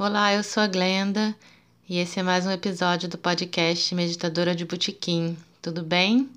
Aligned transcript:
Olá, 0.00 0.32
eu 0.32 0.44
sou 0.44 0.62
a 0.62 0.68
Glenda 0.68 1.34
e 1.88 1.98
esse 1.98 2.20
é 2.20 2.22
mais 2.22 2.46
um 2.46 2.52
episódio 2.52 3.08
do 3.08 3.18
podcast 3.18 3.92
Meditadora 3.96 4.54
de 4.54 4.64
Botequim. 4.64 5.36
Tudo 5.60 5.82
bem? 5.82 6.30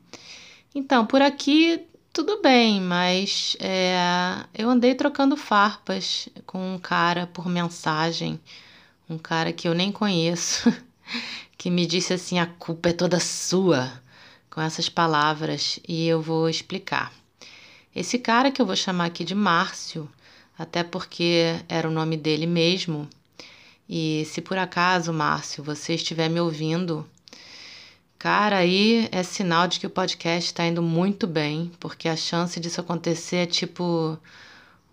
Então, 0.73 1.05
por 1.05 1.21
aqui 1.21 1.79
tudo 2.11 2.41
bem, 2.41 2.81
mas 2.81 3.55
é, 3.59 3.95
eu 4.51 4.67
andei 4.67 4.95
trocando 4.95 5.37
farpas 5.37 6.27
com 6.47 6.73
um 6.73 6.79
cara 6.79 7.27
por 7.27 7.47
mensagem, 7.47 8.39
um 9.07 9.19
cara 9.19 9.53
que 9.53 9.67
eu 9.67 9.75
nem 9.75 9.91
conheço, 9.91 10.73
que 11.55 11.69
me 11.69 11.85
disse 11.85 12.13
assim: 12.13 12.39
a 12.39 12.47
culpa 12.47 12.89
é 12.89 12.93
toda 12.93 13.19
sua, 13.19 13.93
com 14.49 14.59
essas 14.59 14.89
palavras, 14.89 15.79
e 15.87 16.07
eu 16.07 16.19
vou 16.19 16.49
explicar. 16.49 17.13
Esse 17.95 18.17
cara 18.17 18.49
que 18.49 18.59
eu 18.59 18.65
vou 18.65 18.75
chamar 18.75 19.05
aqui 19.05 19.23
de 19.23 19.35
Márcio, 19.35 20.09
até 20.57 20.83
porque 20.83 21.61
era 21.69 21.87
o 21.87 21.91
nome 21.91 22.17
dele 22.17 22.47
mesmo, 22.47 23.07
e 23.93 24.23
se 24.25 24.39
por 24.41 24.57
acaso, 24.57 25.11
Márcio, 25.11 25.61
você 25.61 25.95
estiver 25.95 26.29
me 26.29 26.39
ouvindo, 26.39 27.05
cara, 28.17 28.59
aí 28.59 29.09
é 29.11 29.21
sinal 29.21 29.67
de 29.67 29.81
que 29.81 29.85
o 29.85 29.89
podcast 29.89 30.49
está 30.49 30.65
indo 30.65 30.81
muito 30.81 31.27
bem, 31.27 31.69
porque 31.77 32.07
a 32.07 32.15
chance 32.15 32.57
disso 32.57 32.79
acontecer 32.79 33.35
é 33.35 33.45
tipo 33.45 34.17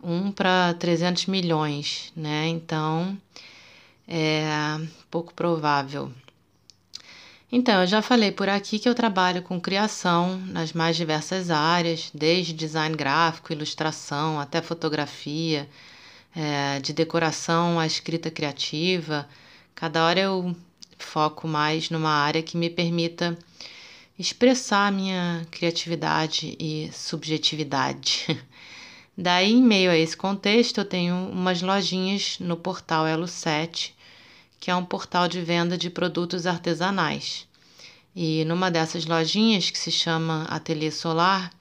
1 0.02 0.32
para 0.32 0.74
300 0.74 1.26
milhões, 1.26 2.12
né? 2.16 2.48
Então, 2.48 3.16
é 4.08 4.80
pouco 5.08 5.32
provável. 5.32 6.10
Então, 7.52 7.80
eu 7.82 7.86
já 7.86 8.02
falei 8.02 8.32
por 8.32 8.48
aqui 8.48 8.80
que 8.80 8.88
eu 8.88 8.96
trabalho 8.96 9.42
com 9.42 9.60
criação 9.60 10.38
nas 10.48 10.72
mais 10.72 10.96
diversas 10.96 11.50
áreas, 11.50 12.10
desde 12.12 12.52
design 12.52 12.96
gráfico, 12.96 13.52
ilustração, 13.52 14.40
até 14.40 14.60
fotografia, 14.60 15.68
é, 16.38 16.78
de 16.78 16.92
decoração 16.92 17.80
à 17.80 17.86
escrita 17.86 18.30
criativa. 18.30 19.28
Cada 19.74 20.06
hora 20.06 20.20
eu 20.20 20.54
foco 20.96 21.48
mais 21.48 21.90
numa 21.90 22.10
área 22.10 22.44
que 22.44 22.56
me 22.56 22.70
permita 22.70 23.36
expressar 24.16 24.86
a 24.86 24.90
minha 24.92 25.44
criatividade 25.50 26.56
e 26.60 26.90
subjetividade. 26.92 28.40
Daí, 29.18 29.50
em 29.50 29.62
meio 29.62 29.90
a 29.90 29.96
esse 29.96 30.16
contexto, 30.16 30.78
eu 30.78 30.84
tenho 30.84 31.16
umas 31.28 31.60
lojinhas 31.60 32.38
no 32.38 32.56
portal 32.56 33.04
Elo 33.04 33.26
7, 33.26 33.92
que 34.60 34.70
é 34.70 34.76
um 34.76 34.84
portal 34.84 35.26
de 35.26 35.40
venda 35.40 35.76
de 35.76 35.90
produtos 35.90 36.46
artesanais. 36.46 37.48
E 38.14 38.44
numa 38.44 38.70
dessas 38.70 39.04
lojinhas, 39.04 39.70
que 39.70 39.78
se 39.78 39.90
chama 39.90 40.44
Ateliê 40.44 40.92
Solar, 40.92 41.52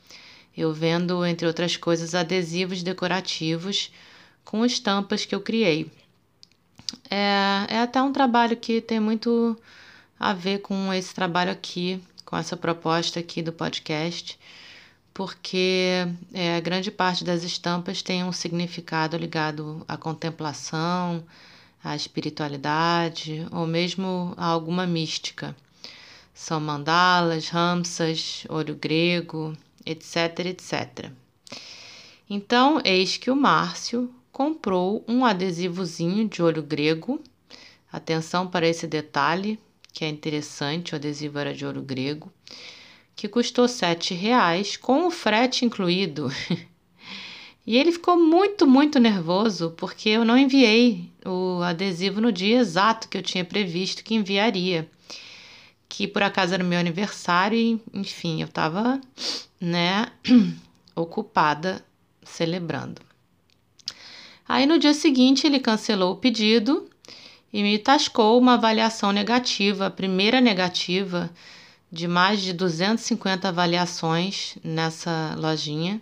eu 0.55 0.71
vendo, 0.71 1.25
entre 1.25 1.47
outras 1.47 1.75
coisas, 1.75 2.13
adesivos 2.13 2.83
decorativos 2.83 3.91
com 4.47 4.65
estampas 4.65 5.25
que 5.25 5.35
eu 5.35 5.41
criei. 5.41 5.91
É, 7.09 7.65
é 7.67 7.79
até 7.81 8.01
um 8.01 8.13
trabalho 8.13 8.55
que 8.55 8.79
tem 8.79 8.97
muito 8.97 9.57
a 10.17 10.31
ver 10.31 10.59
com 10.59 10.93
esse 10.93 11.13
trabalho 11.13 11.51
aqui, 11.51 12.01
com 12.23 12.37
essa 12.37 12.55
proposta 12.55 13.19
aqui 13.19 13.41
do 13.41 13.51
podcast, 13.51 14.39
porque 15.13 16.07
é, 16.33 16.61
grande 16.61 16.89
parte 16.89 17.25
das 17.25 17.43
estampas 17.43 18.01
tem 18.01 18.23
um 18.23 18.31
significado 18.31 19.17
ligado 19.17 19.83
à 19.85 19.97
contemplação, 19.97 21.25
à 21.83 21.93
espiritualidade 21.93 23.45
ou 23.51 23.67
mesmo 23.67 24.33
a 24.37 24.45
alguma 24.45 24.87
mística. 24.87 25.53
São 26.33 26.61
mandalas, 26.61 27.49
ramsas, 27.49 28.45
olho 28.47 28.75
grego, 28.75 29.57
etc, 29.85 30.45
etc. 30.45 31.11
Então, 32.29 32.79
eis 32.85 33.17
que 33.17 33.29
o 33.29 33.35
Márcio 33.35 34.13
comprou 34.37 35.03
um 35.07 35.25
adesivozinho 35.25 36.29
de 36.29 36.43
olho 36.43 36.61
grego. 36.61 37.19
Atenção 37.91 38.45
para 38.45 38.67
esse 38.67 38.85
detalhe, 38.85 39.59
que 39.91 40.05
é 40.05 40.07
interessante, 40.07 40.93
o 40.93 40.95
adesivo 40.95 41.39
era 41.39 41.55
de 41.55 41.65
ouro 41.65 41.81
grego, 41.81 42.31
que 43.15 43.27
custou 43.27 43.65
R$ 43.65 44.15
reais 44.15 44.77
com 44.77 45.07
o 45.07 45.11
frete 45.11 45.65
incluído. 45.65 46.31
E 47.65 47.75
ele 47.75 47.91
ficou 47.91 48.15
muito, 48.15 48.65
muito 48.65 48.97
nervoso 48.97 49.73
porque 49.75 50.07
eu 50.07 50.23
não 50.23 50.37
enviei 50.37 51.11
o 51.25 51.61
adesivo 51.61 52.21
no 52.21 52.31
dia 52.31 52.59
exato 52.59 53.09
que 53.09 53.17
eu 53.17 53.21
tinha 53.21 53.43
previsto 53.43 54.05
que 54.05 54.15
enviaria. 54.15 54.89
Que 55.89 56.07
por 56.07 56.23
acaso 56.23 56.53
era 56.53 56.63
meu 56.63 56.79
aniversário 56.79 57.59
e, 57.59 57.81
enfim, 57.93 58.39
eu 58.39 58.47
estava, 58.47 59.01
né, 59.59 60.09
ocupada 60.95 61.83
celebrando. 62.23 63.06
Aí 64.47 64.65
no 64.65 64.79
dia 64.79 64.93
seguinte 64.93 65.45
ele 65.45 65.59
cancelou 65.59 66.13
o 66.13 66.17
pedido 66.17 66.89
e 67.51 67.61
me 67.63 67.77
tascou 67.77 68.39
uma 68.39 68.53
avaliação 68.53 69.11
negativa, 69.11 69.87
a 69.87 69.91
primeira 69.91 70.39
negativa 70.39 71.29
de 71.91 72.07
mais 72.07 72.41
de 72.41 72.53
250 72.53 73.47
avaliações 73.47 74.57
nessa 74.63 75.35
lojinha 75.37 76.01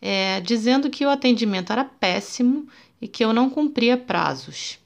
é, 0.00 0.40
dizendo 0.40 0.90
que 0.90 1.04
o 1.04 1.10
atendimento 1.10 1.72
era 1.72 1.84
péssimo 1.84 2.68
e 3.00 3.08
que 3.08 3.24
eu 3.24 3.32
não 3.32 3.50
cumpria 3.50 3.96
prazos. 3.96 4.78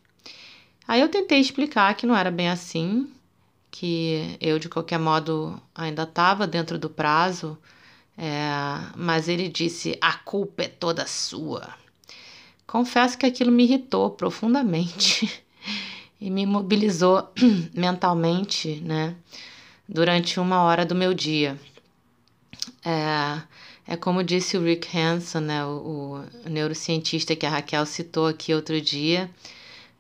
Aí 0.87 1.01
eu 1.01 1.09
tentei 1.09 1.41
explicar 1.41 1.95
que 1.95 2.07
não 2.07 2.17
era 2.17 2.31
bem 2.31 2.49
assim, 2.49 3.11
que 3.71 4.37
eu 4.41 4.59
de 4.59 4.69
qualquer 4.69 4.99
modo 4.99 5.61
ainda 5.75 6.03
estava 6.03 6.47
dentro 6.47 6.79
do 6.79 6.91
prazo, 6.91 7.57
é, 8.17 8.51
mas 8.97 9.29
ele 9.29 9.49
disse: 9.49 9.97
a 10.01 10.13
culpa 10.13 10.65
é 10.65 10.69
toda 10.69 11.07
sua. 11.07 11.82
Confesso 12.73 13.19
que 13.19 13.27
aquilo 13.27 13.53
me 13.53 13.65
irritou 13.65 14.09
profundamente 14.09 15.31
e 16.19 16.31
me 16.31 16.47
mobilizou 16.47 17.31
mentalmente, 17.77 18.77
né, 18.77 19.15
durante 19.87 20.41
uma 20.41 20.63
hora 20.63 20.87
do 20.87 20.95
meu 20.95 21.13
dia. 21.13 21.61
É, 22.83 23.43
é 23.87 23.95
como 23.95 24.25
disse 24.25 24.57
o 24.57 24.65
Rick 24.65 24.89
Hanson, 24.97 25.41
né, 25.41 25.63
o, 25.67 26.25
o 26.47 26.49
neurocientista 26.49 27.37
que 27.37 27.45
a 27.45 27.51
Raquel 27.51 27.85
citou 27.85 28.27
aqui 28.27 28.55
outro 28.55 28.81
dia, 28.81 29.31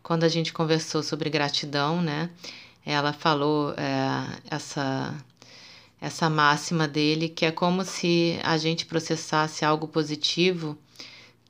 quando 0.02 0.24
a 0.24 0.28
gente 0.28 0.50
conversou 0.50 1.02
sobre 1.02 1.28
gratidão, 1.28 2.00
né? 2.00 2.30
Ela 2.86 3.12
falou 3.12 3.74
é, 3.76 4.40
essa 4.50 5.14
essa 6.00 6.30
máxima 6.30 6.88
dele 6.88 7.28
que 7.28 7.44
é 7.44 7.50
como 7.52 7.84
se 7.84 8.40
a 8.42 8.56
gente 8.56 8.86
processasse 8.86 9.62
algo 9.62 9.86
positivo 9.86 10.78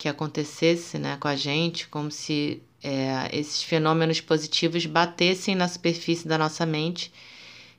que 0.02 0.08
acontecesse, 0.08 0.98
né, 0.98 1.16
com 1.20 1.28
a 1.28 1.36
gente, 1.36 1.86
como 1.86 2.10
se 2.10 2.60
é, 2.82 3.30
esses 3.32 3.62
fenômenos 3.62 4.20
positivos 4.20 4.84
batessem 4.84 5.54
na 5.54 5.68
superfície 5.68 6.26
da 6.26 6.36
nossa 6.36 6.66
mente 6.66 7.12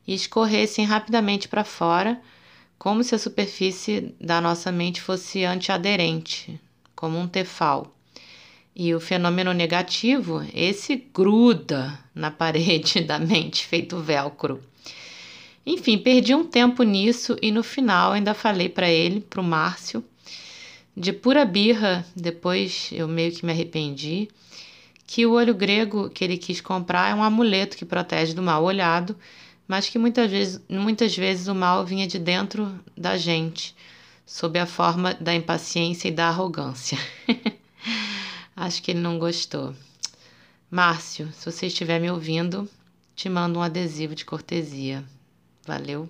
e 0.08 0.14
escorressem 0.14 0.86
rapidamente 0.86 1.50
para 1.50 1.66
fora 1.66 2.22
como 2.80 3.04
se 3.04 3.14
a 3.14 3.20
superfície 3.20 4.16
da 4.22 4.40
nossa 4.40 4.72
mente 4.72 5.02
fosse 5.02 5.44
antiaderente, 5.44 6.58
como 6.96 7.20
um 7.20 7.28
tefal. 7.28 7.94
E 8.74 8.96
o 8.96 9.02
fenômeno 9.02 9.52
negativo, 9.52 10.48
esse 10.54 10.96
gruda 10.96 12.00
na 12.16 12.32
parede 12.32 13.02
da 13.02 13.20
mente, 13.20 13.66
feito 13.66 14.00
velcro. 14.00 14.64
Enfim, 15.66 15.98
perdi 15.98 16.34
um 16.34 16.46
tempo 16.46 16.84
nisso 16.84 17.36
e 17.42 17.52
no 17.52 17.64
final 17.64 18.14
ainda 18.14 18.34
falei 18.34 18.70
para 18.70 18.90
ele, 18.90 19.20
para 19.20 19.42
o 19.42 19.44
Márcio, 19.44 20.02
de 20.96 21.12
pura 21.14 21.46
birra, 21.46 22.06
depois 22.16 22.90
eu 22.92 23.08
meio 23.08 23.32
que 23.32 23.46
me 23.46 23.52
arrependi, 23.52 24.30
que 25.06 25.26
o 25.26 25.34
olho 25.34 25.54
grego 25.54 26.10
que 26.10 26.24
ele 26.24 26.38
quis 26.38 26.62
comprar 26.62 27.12
é 27.12 27.16
um 27.16 27.24
amuleto 27.24 27.78
que 27.78 27.86
protege 27.86 28.34
do 28.34 28.42
mal 28.42 28.64
olhado 28.64 29.16
mas 29.68 29.90
que 29.90 29.98
muitas 29.98 30.30
vezes, 30.30 30.62
muitas 30.70 31.16
vezes 31.16 31.48
o 31.48 31.56
mal 31.56 31.86
vinha 31.86 32.08
de 32.08 32.20
dentro 32.20 32.80
da 32.98 33.18
gente, 33.18 33.76
sob 34.26 34.60
a 34.60 34.66
forma 34.66 35.14
da 35.16 35.34
impaciência 35.34 36.08
e 36.08 36.12
da 36.12 36.28
arrogância. 36.28 36.98
Acho 38.56 38.82
que 38.82 38.92
ele 38.92 39.00
não 39.00 39.18
gostou. 39.18 39.74
Márcio, 40.70 41.32
se 41.34 41.50
você 41.50 41.68
estiver 41.68 42.00
me 42.00 42.12
ouvindo, 42.12 42.70
te 43.16 43.30
mando 43.30 43.60
um 43.60 43.62
adesivo 43.62 44.16
de 44.16 44.26
cortesia. 44.26 45.04
Valeu? 45.66 46.10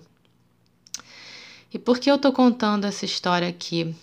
E 1.72 1.78
por 1.78 1.98
que 1.98 2.10
eu 2.10 2.18
tô 2.18 2.32
contando 2.32 2.86
essa 2.86 3.04
história 3.04 3.48
aqui 3.48 3.94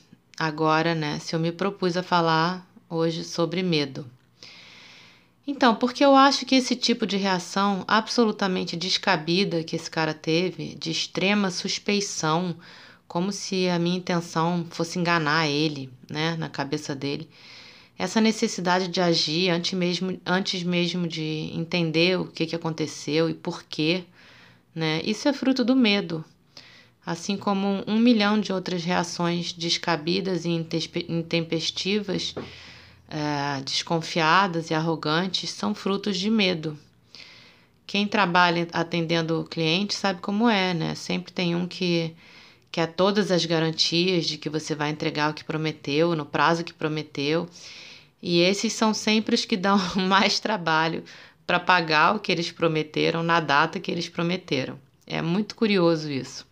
agora, 0.42 0.96
né? 0.96 1.20
Se 1.20 1.36
eu 1.36 1.40
me 1.40 1.52
propus 1.52 1.96
a 1.96 2.02
falar 2.02 2.68
hoje 2.90 3.24
sobre 3.24 3.62
medo. 3.62 4.10
Então, 5.46 5.76
porque 5.76 6.04
eu 6.04 6.16
acho 6.16 6.48
que 6.48 6.56
esse 6.56 6.76
tipo 6.76 7.06
de 7.06 7.16
reação 7.16 7.84
absolutamente 7.88 8.76
descabida 8.76 9.64
que 9.64 9.76
esse 9.76 9.90
cara 9.90 10.16
teve, 10.16 10.74
de 10.74 10.90
extrema 10.90 11.52
suspeição, 11.52 12.56
como 13.08 13.32
se 13.32 13.70
a 13.70 13.78
minha 13.78 13.98
intenção 13.98 14.66
fosse 14.72 14.98
enganar 14.98 15.48
ele, 15.48 15.92
né, 16.10 16.36
na 16.38 16.50
cabeça 16.50 16.96
dele. 16.96 17.30
Essa 17.98 18.20
necessidade 18.20 18.88
de 18.88 19.00
agir 19.00 19.52
antes 19.52 19.74
mesmo, 19.74 20.20
antes 20.26 20.64
mesmo 20.64 21.08
de 21.08 21.52
entender 21.54 22.20
o 22.20 22.26
que, 22.26 22.48
que 22.48 22.56
aconteceu 22.56 23.30
e 23.30 23.36
por 23.36 23.64
quê, 23.64 24.06
né, 24.74 25.02
isso 25.04 25.28
é 25.28 25.34
fruto 25.34 25.64
do 25.64 25.76
medo, 25.76 26.26
assim 27.06 27.36
como 27.36 27.84
um 27.88 27.98
milhão 27.98 28.40
de 28.40 28.54
outras 28.54 28.84
reações 28.84 29.54
descabidas 29.54 30.46
e 30.46 30.50
intempestivas 31.10 32.36
é, 33.08 33.62
desconfiadas 33.62 34.70
e 34.70 34.74
arrogantes 34.74 35.50
são 35.50 35.76
frutos 35.76 36.18
de 36.18 36.30
medo. 36.30 36.78
Quem 37.86 38.08
trabalha 38.08 38.68
atendendo 38.72 39.42
o 39.42 39.44
cliente 39.44 39.94
sabe 39.94 40.22
como 40.22 40.48
é, 40.48 40.74
né? 40.74 40.96
Sempre 40.96 41.34
tem 41.34 41.56
um 41.56 41.68
que 41.68 42.16
quer 42.72 42.88
todas 42.88 43.32
as 43.32 43.46
garantias 43.46 44.26
de 44.26 44.38
que 44.38 44.50
você 44.50 44.74
vai 44.74 44.90
entregar 44.90 45.30
o 45.30 45.34
que 45.34 45.44
prometeu, 45.44 46.16
no 46.16 46.26
prazo 46.26 46.64
que 46.64 46.74
prometeu. 46.74 47.50
E 48.22 48.40
esses 48.40 48.72
são 48.72 48.94
sempre 48.94 49.36
os 49.36 49.44
que 49.44 49.58
dão 49.58 49.78
mais 50.08 50.40
trabalho 50.40 51.04
para 51.46 51.60
pagar 51.60 52.16
o 52.16 52.20
que 52.20 52.32
eles 52.32 52.50
prometeram 52.50 53.24
na 53.24 53.42
data 53.42 53.80
que 53.80 53.92
eles 53.92 54.08
prometeram. 54.08 54.80
É 55.06 55.22
muito 55.22 55.54
curioso 55.54 56.10
isso. 56.10 56.48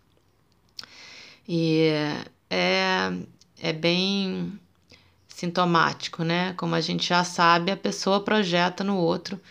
E 1.52 1.90
é, 2.48 3.12
é 3.60 3.74
bem 3.74 4.60
sintomático, 5.28 6.24
né? 6.24 6.54
Como 6.54 6.76
a 6.76 6.82
gente 6.82 7.08
já 7.08 7.24
sabe, 7.24 7.72
a 7.72 7.78
pessoa 7.78 8.24
projeta 8.24 8.84
no 8.84 8.96
outro 8.96 9.42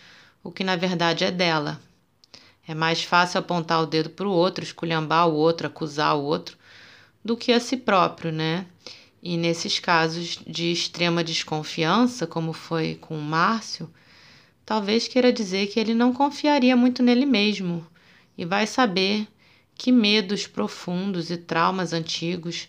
o 0.43 0.51
que 0.51 0.63
na 0.63 0.75
verdade 0.75 1.23
é 1.23 1.31
dela. 1.31 1.79
É 2.67 2.73
mais 2.73 3.03
fácil 3.03 3.39
apontar 3.39 3.81
o 3.81 3.85
dedo 3.85 4.09
para 4.09 4.27
o 4.27 4.31
outro, 4.31 4.63
esculhambar 4.63 5.27
o 5.27 5.33
outro, 5.33 5.67
acusar 5.67 6.15
o 6.15 6.23
outro, 6.23 6.57
do 7.23 7.35
que 7.35 7.51
a 7.51 7.59
si 7.59 7.77
próprio, 7.77 8.31
né? 8.31 8.65
E 9.21 9.35
nesses 9.35 9.79
casos 9.79 10.39
de 10.47 10.71
extrema 10.71 11.23
desconfiança, 11.23 12.25
como 12.25 12.53
foi 12.53 12.95
com 12.95 13.17
o 13.17 13.21
Márcio, 13.21 13.91
talvez 14.65 15.07
queira 15.07 15.33
dizer 15.33 15.67
que 15.67 15.79
ele 15.79 15.93
não 15.93 16.13
confiaria 16.13 16.75
muito 16.75 17.03
nele 17.03 17.25
mesmo 17.25 17.85
e 18.37 18.45
vai 18.45 18.65
saber 18.65 19.27
que 19.79 19.93
medos 19.93 20.45
profundos 20.45 21.31
e 21.31 21.37
traumas 21.37 21.93
antigos 21.93 22.67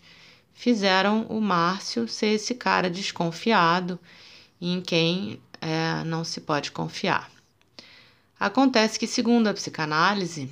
fizeram 0.55 1.27
o 1.29 1.41
Márcio 1.41 2.07
ser 2.07 2.29
esse 2.29 2.55
cara 2.55 2.89
desconfiado 2.89 3.99
em 4.61 4.81
quem 4.81 5.41
é, 5.61 6.05
não 6.05 6.23
se 6.23 6.41
pode 6.41 6.71
confiar. 6.71 7.29
Acontece 8.39 8.97
que, 8.97 9.09
segundo 9.09 9.49
a 9.49 9.53
psicanálise, 9.53 10.49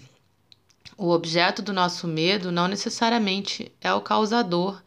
o 0.97 1.11
objeto 1.11 1.63
do 1.63 1.73
nosso 1.73 2.09
medo 2.09 2.51
não 2.51 2.67
necessariamente 2.67 3.71
é 3.81 3.95
o 3.95 4.01
causador 4.01 4.83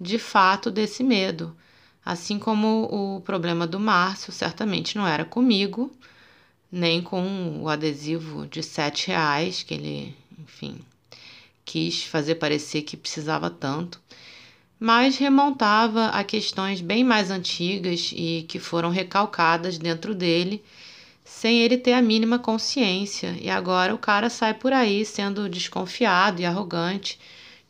de 0.00 0.18
fato 0.18 0.68
desse 0.68 1.04
medo, 1.04 1.56
assim 2.04 2.40
como 2.40 2.88
o 2.90 3.20
problema 3.20 3.68
do 3.68 3.78
Márcio 3.78 4.32
certamente 4.32 4.98
não 4.98 5.06
era 5.06 5.24
comigo, 5.24 5.92
nem 6.72 7.00
com 7.00 7.62
o 7.62 7.68
adesivo 7.68 8.48
de 8.48 8.64
sete 8.64 9.06
reais 9.06 9.62
que 9.62 9.74
ele, 9.74 10.16
enfim, 10.36 10.84
quis 11.64 12.04
fazer 12.04 12.36
parecer 12.36 12.82
que 12.82 12.96
precisava 12.96 13.50
tanto 13.50 14.00
mas 14.78 15.16
remontava 15.16 16.08
a 16.08 16.22
questões 16.22 16.82
bem 16.82 17.04
mais 17.04 17.30
antigas 17.30 18.12
e 18.14 18.44
que 18.48 18.58
foram 18.58 18.90
recalcadas 18.90 19.78
dentro 19.78 20.14
dele, 20.14 20.62
sem 21.24 21.60
ele 21.60 21.78
ter 21.78 21.94
a 21.94 22.02
mínima 22.02 22.38
consciência. 22.38 23.34
E 23.40 23.48
agora 23.48 23.94
o 23.94 23.98
cara 23.98 24.28
sai 24.28 24.52
por 24.52 24.74
aí 24.74 25.04
sendo 25.06 25.48
desconfiado 25.48 26.42
e 26.42 26.44
arrogante, 26.44 27.18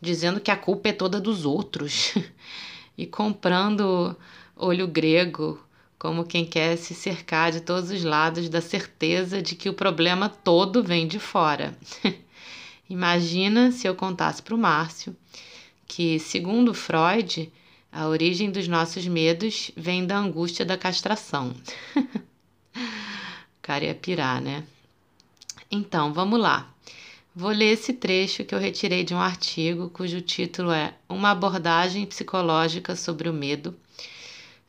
dizendo 0.00 0.41
que 0.41 0.50
a 0.50 0.56
culpa 0.56 0.88
é 0.88 0.93
toda 0.93 1.20
dos 1.20 1.44
outros 1.46 2.14
e 2.99 3.06
comprando 3.06 4.17
olho 4.56 4.88
grego, 4.88 5.61
como 5.96 6.25
quem 6.25 6.44
quer 6.44 6.76
se 6.76 6.94
cercar 6.94 7.52
de 7.52 7.61
todos 7.61 7.91
os 7.91 8.02
lados 8.02 8.49
da 8.49 8.61
certeza 8.61 9.41
de 9.41 9.55
que 9.55 9.69
o 9.69 9.75
problema 9.75 10.29
todo 10.29 10.82
vem 10.82 11.06
de 11.06 11.20
fora. 11.20 11.79
Imagina 12.88 13.72
se 13.72 13.86
eu 13.86 13.94
contasse 13.94 14.42
para 14.42 14.54
o 14.54 14.58
Márcio 14.58 15.16
que, 15.86 16.19
segundo 16.19 16.75
Freud, 16.75 17.52
a 17.90 18.08
origem 18.08 18.50
dos 18.50 18.66
nossos 18.66 19.06
medos 19.06 19.70
vem 19.76 20.06
da 20.06 20.19
angústia 20.19 20.64
da 20.64 20.76
castração. 20.76 21.54
o 22.75 23.62
cara 23.62 23.84
ia 23.84 23.94
pirar, 23.94 24.40
né? 24.40 24.64
Então, 25.70 26.12
vamos 26.12 26.40
lá. 26.40 26.75
Vou 27.36 27.50
ler 27.50 27.72
esse 27.72 27.92
trecho 27.92 28.44
que 28.44 28.54
eu 28.54 28.58
retirei 28.58 29.02
de 29.02 29.14
um 29.14 29.20
artigo 29.20 29.90
cujo 29.90 30.20
título 30.20 30.70
é 30.70 30.94
Uma 31.08 31.31
abordagem 31.31 32.06
psicológica 32.06 32.94
sobre 32.94 33.28
o 33.28 33.32
medo, 33.32 33.76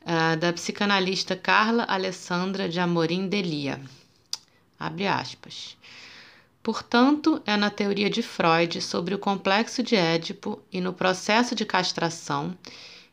uh, 0.02 0.36
da 0.36 0.52
psicanalista 0.52 1.36
Carla 1.36 1.84
Alessandra 1.88 2.68
de 2.68 2.80
Amorim 2.80 3.28
Delia. 3.28 3.80
Abre 4.78 5.06
aspas. 5.06 5.76
Portanto, 6.66 7.40
é 7.46 7.56
na 7.56 7.70
teoria 7.70 8.10
de 8.10 8.22
Freud 8.22 8.82
sobre 8.82 9.14
o 9.14 9.20
complexo 9.20 9.84
de 9.84 9.94
Édipo 9.94 10.60
e 10.72 10.80
no 10.80 10.92
processo 10.92 11.54
de 11.54 11.64
castração 11.64 12.58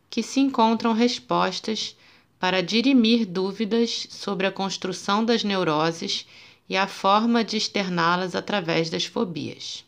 que 0.09 0.23
se 0.23 0.39
encontram 0.39 0.91
respostas 0.91 1.95
para 2.39 2.63
dirimir 2.63 3.27
dúvidas 3.27 4.07
sobre 4.09 4.47
a 4.47 4.51
construção 4.51 5.23
das 5.23 5.43
neuroses 5.43 6.25
e 6.67 6.75
a 6.75 6.87
forma 6.87 7.43
de 7.43 7.55
externá-las 7.55 8.33
através 8.33 8.89
das 8.89 9.05
fobias. 9.05 9.85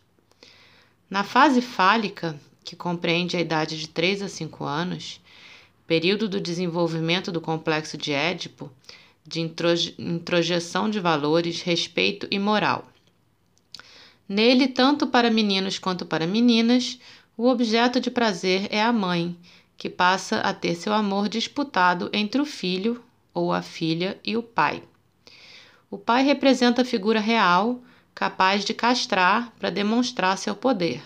Na 1.09 1.23
fase 1.23 1.59
fálica, 1.59 2.39
que 2.63 2.75
compreende 2.75 3.35
a 3.35 3.41
idade 3.41 3.79
de 3.79 3.89
3 3.89 4.21
a 4.21 4.29
5 4.29 4.63
anos, 4.63 5.19
período 5.88 6.29
do 6.29 6.39
desenvolvimento 6.39 7.31
do 7.31 7.41
complexo 7.41 7.97
de 7.97 8.12
Édipo, 8.12 8.71
de 9.25 9.41
introjeção 9.98 10.88
de 10.88 11.00
valores, 11.00 11.63
respeito 11.63 12.27
e 12.29 12.38
moral 12.38 12.91
Nele, 14.27 14.67
tanto 14.67 15.05
para 15.08 15.29
meninos 15.29 15.77
quanto 15.77 16.05
para 16.05 16.25
meninas, 16.25 17.00
o 17.38 17.48
objeto 17.48 18.00
de 18.00 18.10
prazer 18.10 18.67
é 18.72 18.82
a 18.82 18.91
mãe, 18.91 19.38
que 19.77 19.89
passa 19.89 20.39
a 20.39 20.53
ter 20.53 20.75
seu 20.75 20.94
amor 20.94 21.29
disputado 21.29 22.10
entre 22.13 22.41
o 22.41 22.46
filho 22.46 23.03
ou 23.34 23.53
a 23.53 23.62
filha 23.62 24.20
e 24.24 24.36
o 24.36 24.41
pai. 24.41 24.82
O 25.91 25.98
pai 25.98 26.24
representa 26.24 26.82
a 26.82 26.86
figura 26.86 27.20
real, 27.20 27.82
capaz 28.13 28.65
de 28.65 28.74
castrar 28.74 29.53
para 29.60 29.70
demonstrar 29.70 30.38
seu 30.38 30.55
poder. 30.55 31.03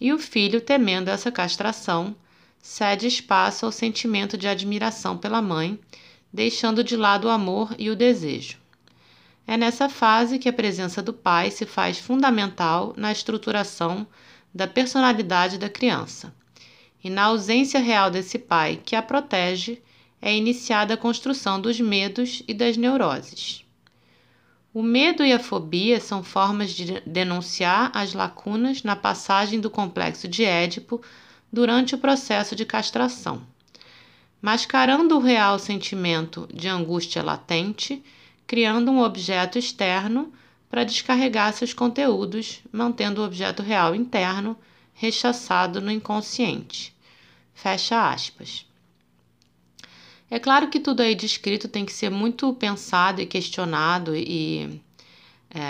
E 0.00 0.12
o 0.12 0.18
filho, 0.18 0.60
temendo 0.60 1.08
essa 1.08 1.32
castração, 1.32 2.14
cede 2.60 3.06
espaço 3.06 3.64
ao 3.64 3.72
sentimento 3.72 4.36
de 4.36 4.46
admiração 4.46 5.16
pela 5.16 5.40
mãe, 5.40 5.78
deixando 6.32 6.84
de 6.84 6.96
lado 6.96 7.26
o 7.26 7.30
amor 7.30 7.74
e 7.78 7.88
o 7.88 7.96
desejo. 7.96 8.58
É 9.46 9.56
nessa 9.56 9.88
fase 9.88 10.38
que 10.38 10.48
a 10.48 10.52
presença 10.52 11.02
do 11.02 11.12
pai 11.12 11.50
se 11.50 11.64
faz 11.64 11.98
fundamental 11.98 12.92
na 12.96 13.12
estruturação 13.12 14.06
da 14.52 14.66
personalidade 14.66 15.58
da 15.58 15.68
criança. 15.68 16.34
E 17.04 17.08
na 17.08 17.24
ausência 17.24 17.78
real 17.78 18.10
desse 18.10 18.38
pai 18.38 18.80
que 18.84 18.96
a 18.96 19.02
protege, 19.02 19.80
é 20.20 20.34
iniciada 20.34 20.94
a 20.94 20.96
construção 20.96 21.60
dos 21.60 21.78
medos 21.78 22.42
e 22.48 22.54
das 22.54 22.76
neuroses. 22.76 23.64
O 24.74 24.82
medo 24.82 25.24
e 25.24 25.32
a 25.32 25.38
fobia 25.38 26.00
são 26.00 26.22
formas 26.22 26.72
de 26.72 27.00
denunciar 27.06 27.90
as 27.94 28.12
lacunas 28.12 28.82
na 28.82 28.96
passagem 28.96 29.60
do 29.60 29.70
complexo 29.70 30.26
de 30.26 30.44
Édipo 30.44 31.00
durante 31.52 31.94
o 31.94 31.98
processo 31.98 32.56
de 32.56 32.64
castração. 32.64 33.42
Mascarando 34.42 35.16
o 35.16 35.20
real 35.20 35.58
sentimento 35.58 36.48
de 36.52 36.68
angústia 36.68 37.22
latente, 37.22 38.02
criando 38.46 38.90
um 38.90 39.00
objeto 39.00 39.58
externo 39.58 40.32
para 40.68 40.84
descarregar 40.84 41.52
seus 41.52 41.72
conteúdos, 41.72 42.60
mantendo 42.72 43.20
o 43.20 43.24
objeto 43.24 43.62
real 43.62 43.94
interno 43.94 44.56
rechaçado 44.94 45.80
no 45.80 45.90
inconsciente. 45.90 46.94
Fecha 47.54 48.10
aspas. 48.10 48.66
É 50.30 50.38
claro 50.38 50.68
que 50.68 50.80
tudo 50.80 51.00
aí 51.00 51.14
descrito 51.14 51.68
tem 51.68 51.84
que 51.84 51.92
ser 51.92 52.10
muito 52.10 52.52
pensado 52.54 53.20
e 53.20 53.26
questionado 53.26 54.16
e 54.16 54.80
é, 55.50 55.60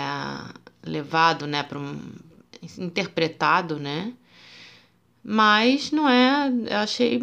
levado, 0.83 1.45
né, 1.45 1.61
para 1.61 1.77
um 1.77 2.01
interpretado, 2.77 3.79
né? 3.79 4.13
Mas 5.23 5.91
não 5.91 6.07
é, 6.09 6.49
eu 6.69 6.77
achei, 6.77 7.21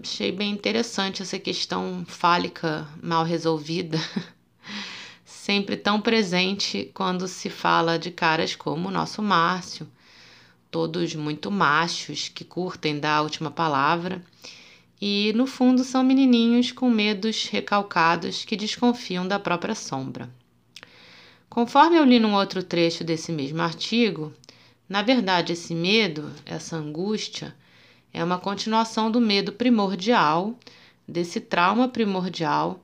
achei 0.00 0.32
bem 0.32 0.52
interessante 0.52 1.20
essa 1.20 1.38
questão 1.38 2.04
fálica 2.06 2.88
mal 3.02 3.24
resolvida. 3.24 3.98
sempre 5.40 5.74
tão 5.74 5.98
presente 6.02 6.90
quando 6.92 7.26
se 7.26 7.48
fala 7.48 7.98
de 7.98 8.10
caras 8.10 8.54
como 8.54 8.88
o 8.88 8.90
nosso 8.90 9.22
Márcio, 9.22 9.88
todos 10.70 11.14
muito 11.14 11.50
machos 11.50 12.28
que 12.28 12.44
curtem 12.44 13.00
dar 13.00 13.16
a 13.16 13.22
última 13.22 13.50
palavra, 13.50 14.22
e 15.00 15.32
no 15.34 15.46
fundo 15.46 15.82
são 15.82 16.04
menininhos 16.04 16.72
com 16.72 16.90
medos 16.90 17.48
recalcados 17.48 18.44
que 18.44 18.54
desconfiam 18.54 19.26
da 19.26 19.38
própria 19.38 19.74
sombra. 19.74 20.28
Conforme 21.48 21.96
eu 21.96 22.04
li 22.04 22.18
num 22.18 22.34
outro 22.34 22.62
trecho 22.62 23.02
desse 23.02 23.32
mesmo 23.32 23.62
artigo, 23.62 24.34
na 24.86 25.00
verdade 25.00 25.54
esse 25.54 25.74
medo, 25.74 26.30
essa 26.44 26.76
angústia, 26.76 27.56
é 28.12 28.22
uma 28.22 28.38
continuação 28.38 29.10
do 29.10 29.22
medo 29.22 29.52
primordial, 29.52 30.54
desse 31.08 31.40
trauma 31.40 31.88
primordial 31.88 32.78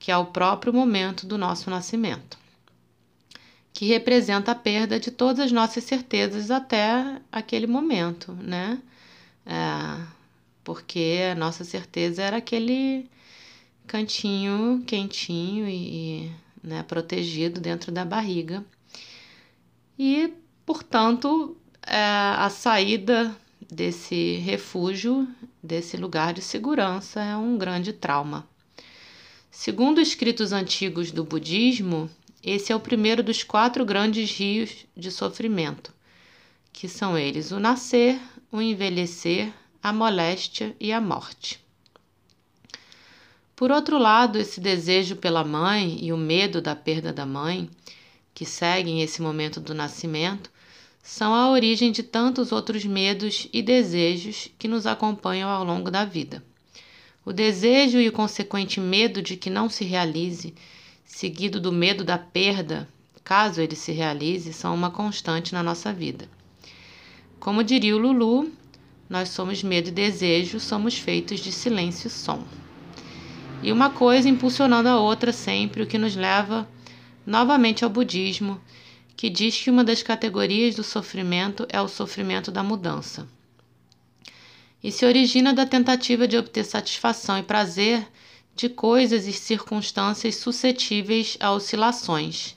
que 0.00 0.10
é 0.10 0.16
o 0.16 0.24
próprio 0.24 0.72
momento 0.72 1.26
do 1.26 1.36
nosso 1.36 1.68
nascimento, 1.70 2.38
que 3.70 3.84
representa 3.86 4.52
a 4.52 4.54
perda 4.54 4.98
de 4.98 5.10
todas 5.10 5.44
as 5.44 5.52
nossas 5.52 5.84
certezas 5.84 6.50
até 6.50 7.20
aquele 7.30 7.66
momento, 7.66 8.32
né? 8.32 8.82
É, 9.44 10.06
porque 10.64 11.18
a 11.30 11.34
nossa 11.34 11.64
certeza 11.64 12.22
era 12.22 12.38
aquele 12.38 13.08
cantinho 13.86 14.82
quentinho 14.86 15.68
e, 15.68 16.32
né, 16.62 16.82
protegido 16.82 17.60
dentro 17.60 17.92
da 17.92 18.04
barriga. 18.04 18.64
E, 19.98 20.32
portanto, 20.64 21.56
é, 21.86 21.96
a 21.96 22.48
saída 22.48 23.36
desse 23.70 24.36
refúgio, 24.36 25.28
desse 25.62 25.96
lugar 25.98 26.32
de 26.32 26.40
segurança, 26.40 27.20
é 27.20 27.36
um 27.36 27.58
grande 27.58 27.92
trauma. 27.92 28.48
Segundo 29.50 30.00
escritos 30.00 30.52
antigos 30.52 31.10
do 31.10 31.24
budismo, 31.24 32.08
esse 32.42 32.72
é 32.72 32.76
o 32.76 32.80
primeiro 32.80 33.20
dos 33.20 33.42
quatro 33.42 33.84
grandes 33.84 34.30
rios 34.30 34.86
de 34.96 35.10
sofrimento, 35.10 35.92
que 36.72 36.88
são 36.88 37.18
eles 37.18 37.50
o 37.50 37.58
nascer, 37.58 38.18
o 38.50 38.62
envelhecer, 38.62 39.52
a 39.82 39.92
moléstia 39.92 40.74
e 40.78 40.92
a 40.92 41.00
morte. 41.00 41.60
Por 43.56 43.72
outro 43.72 43.98
lado, 43.98 44.38
esse 44.38 44.60
desejo 44.60 45.16
pela 45.16 45.44
mãe 45.44 45.98
e 46.00 46.12
o 46.12 46.16
medo 46.16 46.62
da 46.62 46.76
perda 46.76 47.12
da 47.12 47.26
mãe, 47.26 47.68
que 48.32 48.46
seguem 48.46 49.02
esse 49.02 49.20
momento 49.20 49.60
do 49.60 49.74
nascimento, 49.74 50.48
são 51.02 51.34
a 51.34 51.50
origem 51.50 51.90
de 51.90 52.04
tantos 52.04 52.52
outros 52.52 52.84
medos 52.84 53.48
e 53.52 53.60
desejos 53.60 54.48
que 54.56 54.68
nos 54.68 54.86
acompanham 54.86 55.50
ao 55.50 55.64
longo 55.64 55.90
da 55.90 56.04
vida. 56.04 56.42
O 57.30 57.32
desejo 57.32 58.00
e 58.00 58.08
o 58.08 58.12
consequente 58.12 58.80
medo 58.80 59.22
de 59.22 59.36
que 59.36 59.48
não 59.48 59.70
se 59.70 59.84
realize, 59.84 60.52
seguido 61.04 61.60
do 61.60 61.70
medo 61.70 62.02
da 62.02 62.18
perda, 62.18 62.88
caso 63.22 63.60
ele 63.60 63.76
se 63.76 63.92
realize, 63.92 64.52
são 64.52 64.74
uma 64.74 64.90
constante 64.90 65.52
na 65.52 65.62
nossa 65.62 65.92
vida. 65.92 66.28
Como 67.38 67.62
diria 67.62 67.94
o 67.94 68.00
Lulu, 68.00 68.50
nós 69.08 69.28
somos 69.28 69.62
medo 69.62 69.90
e 69.90 69.92
desejo, 69.92 70.58
somos 70.58 70.98
feitos 70.98 71.38
de 71.38 71.52
silêncio 71.52 72.08
e 72.08 72.10
som. 72.10 72.42
E 73.62 73.70
uma 73.70 73.90
coisa 73.90 74.28
impulsionando 74.28 74.88
a 74.88 74.98
outra 74.98 75.32
sempre, 75.32 75.84
o 75.84 75.86
que 75.86 75.98
nos 75.98 76.16
leva 76.16 76.68
novamente 77.24 77.84
ao 77.84 77.90
budismo, 77.90 78.60
que 79.16 79.30
diz 79.30 79.56
que 79.56 79.70
uma 79.70 79.84
das 79.84 80.02
categorias 80.02 80.74
do 80.74 80.82
sofrimento 80.82 81.64
é 81.68 81.80
o 81.80 81.86
sofrimento 81.86 82.50
da 82.50 82.64
mudança 82.64 83.28
e 84.82 84.90
se 84.90 85.04
origina 85.04 85.52
da 85.52 85.66
tentativa 85.66 86.26
de 86.26 86.36
obter 86.36 86.64
satisfação 86.64 87.38
e 87.38 87.42
prazer 87.42 88.06
de 88.54 88.68
coisas 88.68 89.26
e 89.26 89.32
circunstâncias 89.32 90.36
suscetíveis 90.36 91.36
a 91.40 91.52
oscilações. 91.52 92.56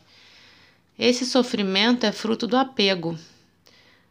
Esse 0.97 1.25
sofrimento 1.25 2.05
é 2.05 2.11
fruto 2.11 2.47
do 2.47 2.57
apego, 2.57 3.17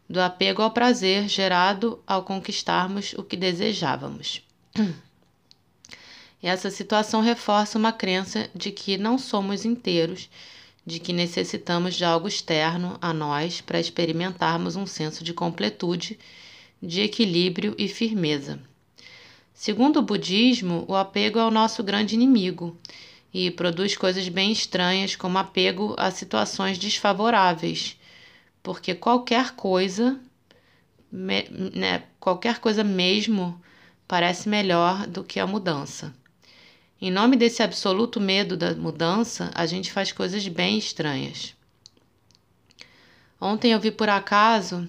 do 0.08 0.20
apego 0.20 0.62
ao 0.62 0.70
prazer 0.70 1.28
gerado 1.28 2.02
ao 2.06 2.22
conquistarmos 2.22 3.14
o 3.14 3.22
que 3.22 3.36
desejávamos. 3.36 4.42
Essa 6.42 6.70
situação 6.70 7.20
reforça 7.20 7.78
uma 7.78 7.92
crença 7.92 8.50
de 8.52 8.72
que 8.72 8.98
não 8.98 9.16
somos 9.16 9.64
inteiros, 9.64 10.28
de 10.84 10.98
que 10.98 11.12
necessitamos 11.12 11.94
de 11.94 12.04
algo 12.04 12.26
externo 12.26 12.98
a 13.00 13.12
nós 13.12 13.60
para 13.60 13.78
experimentarmos 13.78 14.74
um 14.74 14.84
senso 14.84 15.22
de 15.22 15.32
completude 15.32 16.18
de 16.82 17.02
equilíbrio 17.02 17.74
e 17.78 17.86
firmeza. 17.86 18.58
Segundo 19.54 19.98
o 19.98 20.02
budismo, 20.02 20.84
o 20.88 20.96
apego 20.96 21.38
é 21.38 21.44
o 21.44 21.50
nosso 21.50 21.82
grande 21.84 22.14
inimigo 22.14 22.76
e 23.32 23.50
produz 23.50 23.96
coisas 23.96 24.28
bem 24.28 24.50
estranhas, 24.50 25.14
como 25.14 25.38
apego 25.38 25.94
a 25.96 26.10
situações 26.10 26.78
desfavoráveis, 26.78 27.96
porque 28.62 28.94
qualquer 28.94 29.52
coisa, 29.52 30.18
me, 31.10 31.44
né, 31.74 32.02
qualquer 32.18 32.58
coisa 32.58 32.82
mesmo, 32.82 33.60
parece 34.08 34.48
melhor 34.48 35.06
do 35.06 35.22
que 35.22 35.38
a 35.38 35.46
mudança. 35.46 36.12
Em 37.00 37.10
nome 37.10 37.36
desse 37.36 37.62
absoluto 37.62 38.20
medo 38.20 38.56
da 38.56 38.74
mudança, 38.74 39.50
a 39.54 39.66
gente 39.66 39.92
faz 39.92 40.12
coisas 40.12 40.46
bem 40.48 40.78
estranhas. 40.78 41.54
Ontem 43.40 43.72
eu 43.72 43.80
vi 43.80 43.90
por 43.90 44.08
acaso 44.08 44.86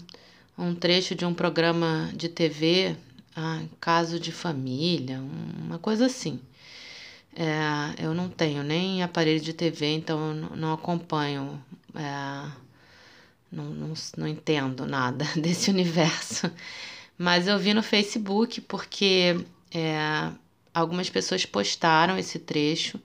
um 0.57 0.75
trecho 0.75 1.15
de 1.15 1.25
um 1.25 1.33
programa 1.33 2.11
de 2.15 2.29
TV, 2.29 2.95
ah, 3.35 3.61
caso 3.79 4.19
de 4.19 4.31
família, 4.31 5.19
uma 5.19 5.79
coisa 5.79 6.05
assim. 6.05 6.39
É, 7.35 8.05
eu 8.05 8.13
não 8.13 8.29
tenho 8.29 8.63
nem 8.63 9.01
aparelho 9.01 9.39
de 9.39 9.53
TV, 9.53 9.87
então 9.87 10.29
eu 10.29 10.55
não 10.55 10.73
acompanho, 10.73 11.59
é, 11.95 12.51
não, 13.51 13.65
não, 13.65 13.93
não 14.17 14.27
entendo 14.27 14.85
nada 14.85 15.25
desse 15.35 15.71
universo. 15.71 16.51
Mas 17.17 17.47
eu 17.47 17.57
vi 17.57 17.73
no 17.73 17.81
Facebook 17.83 18.61
porque 18.61 19.43
é, 19.73 20.31
algumas 20.73 21.09
pessoas 21.09 21.45
postaram 21.45 22.17
esse 22.17 22.37
trecho. 22.39 22.99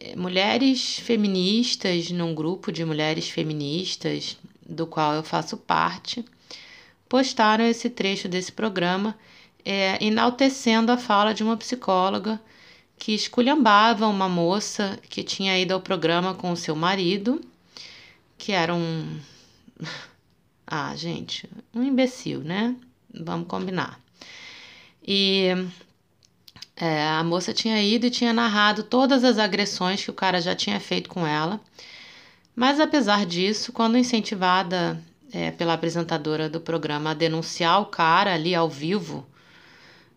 É, 0.00 0.16
mulheres 0.16 0.98
feministas, 0.98 2.10
num 2.10 2.34
grupo 2.34 2.72
de 2.72 2.84
mulheres 2.84 3.28
feministas, 3.28 4.38
do 4.66 4.86
qual 4.86 5.14
eu 5.14 5.22
faço 5.22 5.56
parte, 5.56 6.24
postaram 7.08 7.64
esse 7.64 7.90
trecho 7.90 8.28
desse 8.28 8.52
programa 8.52 9.16
é, 9.64 10.02
enaltecendo 10.04 10.90
a 10.90 10.96
fala 10.96 11.32
de 11.32 11.42
uma 11.42 11.56
psicóloga 11.56 12.40
que 12.98 13.12
esculhambava 13.12 14.06
uma 14.06 14.28
moça 14.28 14.98
que 15.08 15.22
tinha 15.22 15.58
ido 15.58 15.74
ao 15.74 15.80
programa 15.80 16.34
com 16.34 16.52
o 16.52 16.56
seu 16.56 16.76
marido, 16.76 17.40
que 18.38 18.52
era 18.52 18.74
um. 18.74 19.20
Ah, 20.74 20.96
gente, 20.96 21.50
um 21.74 21.82
imbecil, 21.82 22.40
né? 22.40 22.74
Vamos 23.12 23.46
combinar. 23.46 24.00
E 25.06 25.48
é, 26.74 27.06
a 27.08 27.22
moça 27.22 27.52
tinha 27.52 27.82
ido 27.82 28.06
e 28.06 28.10
tinha 28.10 28.32
narrado 28.32 28.82
todas 28.82 29.22
as 29.22 29.36
agressões 29.36 30.02
que 30.02 30.10
o 30.10 30.14
cara 30.14 30.40
já 30.40 30.56
tinha 30.56 30.80
feito 30.80 31.10
com 31.10 31.26
ela. 31.26 31.60
Mas 32.54 32.78
apesar 32.78 33.24
disso, 33.24 33.72
quando 33.72 33.96
incentivada 33.96 35.02
é, 35.32 35.50
pela 35.50 35.72
apresentadora 35.72 36.48
do 36.48 36.60
programa 36.60 37.10
a 37.10 37.14
denunciar 37.14 37.80
o 37.80 37.86
cara 37.86 38.34
ali 38.34 38.54
ao 38.54 38.68
vivo, 38.68 39.26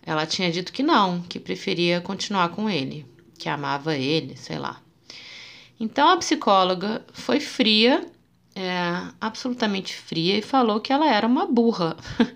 ela 0.06 0.26
tinha 0.26 0.52
dito 0.52 0.74
que 0.74 0.84
não, 0.84 1.22
que 1.22 1.40
preferia 1.40 2.02
continuar 2.02 2.50
com 2.50 2.70
ele, 2.70 3.06
que 3.40 3.50
amava 3.50 3.96
ele, 3.96 4.36
sei 4.36 4.60
lá. 4.60 4.82
Então 5.80 6.10
a 6.10 6.18
psicóloga 6.18 7.06
foi 7.14 7.40
fria, 7.40 8.06
é, 8.54 8.82
absolutamente 9.20 9.96
fria, 9.96 10.38
e 10.38 10.42
falou 10.42 10.80
que 10.80 10.94
ela 10.94 11.10
era 11.10 11.26
uma 11.26 11.46
burra 11.46 11.98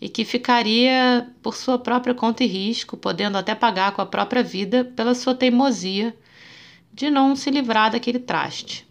e 0.00 0.08
que 0.08 0.24
ficaria 0.24 1.30
por 1.42 1.54
sua 1.54 1.78
própria 1.78 2.14
conta 2.14 2.42
e 2.42 2.46
risco, 2.46 2.96
podendo 2.96 3.38
até 3.38 3.54
pagar 3.54 3.92
com 3.92 4.02
a 4.02 4.06
própria 4.06 4.42
vida 4.42 4.84
pela 4.96 5.14
sua 5.14 5.34
teimosia 5.34 6.16
de 6.92 7.10
não 7.10 7.36
se 7.36 7.50
livrar 7.50 7.90
daquele 7.90 8.18
traste. 8.18 8.85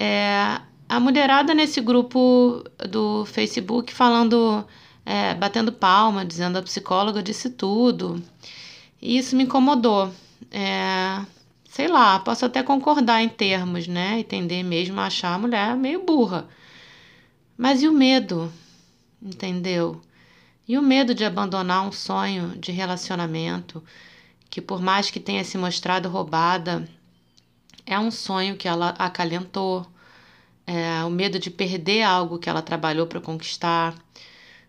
É, 0.00 0.60
a 0.88 1.00
mulherada 1.00 1.52
nesse 1.52 1.80
grupo 1.80 2.62
do 2.88 3.24
Facebook 3.24 3.92
falando, 3.92 4.64
é, 5.04 5.34
batendo 5.34 5.72
palma, 5.72 6.24
dizendo 6.24 6.56
a 6.56 6.62
psicóloga 6.62 7.20
disse 7.20 7.50
tudo. 7.50 8.22
E 9.02 9.18
isso 9.18 9.34
me 9.34 9.42
incomodou. 9.42 10.12
É, 10.52 11.20
sei 11.68 11.88
lá, 11.88 12.20
posso 12.20 12.46
até 12.46 12.62
concordar 12.62 13.22
em 13.22 13.28
termos, 13.28 13.88
né? 13.88 14.20
Entender 14.20 14.62
mesmo, 14.62 15.00
achar 15.00 15.34
a 15.34 15.38
mulher 15.38 15.76
meio 15.76 16.04
burra. 16.04 16.48
Mas 17.56 17.82
e 17.82 17.88
o 17.88 17.92
medo? 17.92 18.52
Entendeu? 19.20 20.00
E 20.68 20.78
o 20.78 20.82
medo 20.82 21.12
de 21.12 21.24
abandonar 21.24 21.84
um 21.84 21.90
sonho 21.90 22.56
de 22.56 22.70
relacionamento 22.70 23.82
que, 24.48 24.60
por 24.60 24.80
mais 24.80 25.10
que 25.10 25.18
tenha 25.18 25.42
se 25.42 25.58
mostrado 25.58 26.08
roubada, 26.08 26.88
é 27.88 27.98
um 27.98 28.10
sonho 28.10 28.54
que 28.54 28.68
ela 28.68 28.90
acalentou, 28.90 29.86
é, 30.66 31.02
o 31.04 31.10
medo 31.10 31.38
de 31.38 31.50
perder 31.50 32.02
algo 32.02 32.38
que 32.38 32.48
ela 32.48 32.60
trabalhou 32.60 33.06
para 33.06 33.18
conquistar, 33.18 33.94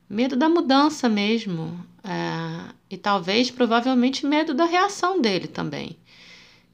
medo 0.09 0.37
da 0.37 0.47
mudança 0.47 1.09
mesmo, 1.09 1.85
é, 2.01 2.73
e 2.89 2.97
talvez, 2.97 3.51
provavelmente, 3.51 4.25
medo 4.25 4.53
da 4.53 4.63
reação 4.63 5.19
dele 5.19 5.47
também. 5.47 5.97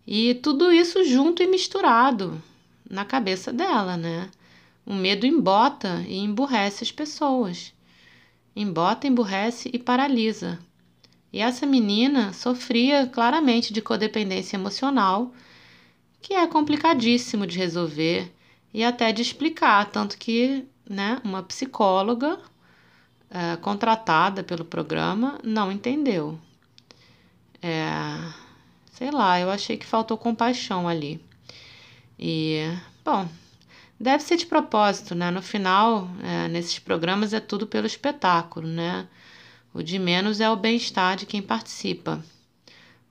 E 0.06 0.36
tudo 0.36 0.72
isso 0.72 1.04
junto 1.04 1.42
e 1.42 1.48
misturado 1.48 2.40
na 2.88 3.04
cabeça 3.04 3.52
dela, 3.52 3.98
né? 3.98 4.30
O 4.86 4.94
medo 4.94 5.25
embota 5.25 6.06
e 6.08 6.20
emburrece 6.20 6.84
as 6.84 6.92
pessoas. 6.92 7.74
Embota, 8.56 9.08
emburrece 9.08 9.72
e 9.74 9.80
paralisa. 9.80 10.60
E 11.34 11.40
essa 11.40 11.66
menina 11.66 12.32
sofria 12.34 13.08
claramente 13.08 13.74
de 13.74 13.82
codependência 13.82 14.56
emocional, 14.56 15.34
que 16.25 16.34
é 16.34 16.48
complicadíssimo 16.48 17.46
de 17.46 17.55
resolver 17.55 18.34
e 18.74 18.84
até 18.84 19.12
de 19.12 19.22
explicar, 19.22 19.86
tanto 19.91 20.17
que 20.17 20.65
né, 20.89 21.22
uma 21.24 21.44
psicóloga 21.44 22.39
é, 23.29 23.55
contratada 23.58 24.44
pelo 24.44 24.65
programa 24.65 25.39
não 25.44 25.72
entendeu. 25.72 26.39
É, 27.62 27.88
sei 28.91 29.12
lá, 29.12 29.39
eu 29.39 29.51
achei 29.51 29.77
que 29.77 29.86
faltou 29.86 30.17
compaixão 30.17 30.88
ali. 30.88 31.24
E, 32.17 32.75
bom, 33.03 33.29
deve 34.00 34.24
ser 34.24 34.38
de 34.38 34.48
propósito, 34.48 35.13
né? 35.13 35.29
No 35.29 35.44
final, 35.44 36.10
é, 36.24 36.48
nesses 36.48 36.79
programas 36.79 37.34
é 37.34 37.39
tudo 37.39 37.67
pelo 37.67 37.86
espetáculo, 37.86 38.67
né? 38.67 39.08
O 39.72 39.84
de 39.84 40.00
menos 40.00 40.41
é 40.41 40.50
o 40.50 40.55
bem-estar 40.55 41.17
de 41.17 41.27
quem 41.27 41.44
participa. 41.44 42.20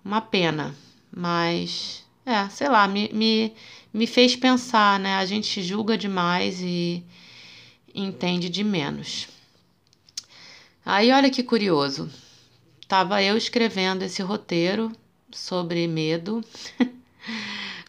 Uma 0.04 0.20
pena, 0.20 0.74
mas, 1.16 2.03
é, 2.26 2.48
sei 2.48 2.68
lá, 2.68 2.88
me, 2.88 3.10
me, 3.12 3.52
me 3.92 4.06
fez 4.06 4.34
pensar, 4.34 4.98
né? 4.98 5.16
A 5.16 5.26
gente 5.26 5.62
julga 5.62 5.96
demais 5.96 6.60
e 6.60 7.04
entende 7.94 8.48
de 8.48 8.64
menos. 8.64 9.28
Aí, 10.84 11.12
olha 11.12 11.30
que 11.30 11.42
curioso. 11.42 12.10
Tava 12.88 13.22
eu 13.22 13.36
escrevendo 13.36 14.02
esse 14.02 14.22
roteiro 14.22 14.92
sobre 15.30 15.86
medo. 15.86 16.44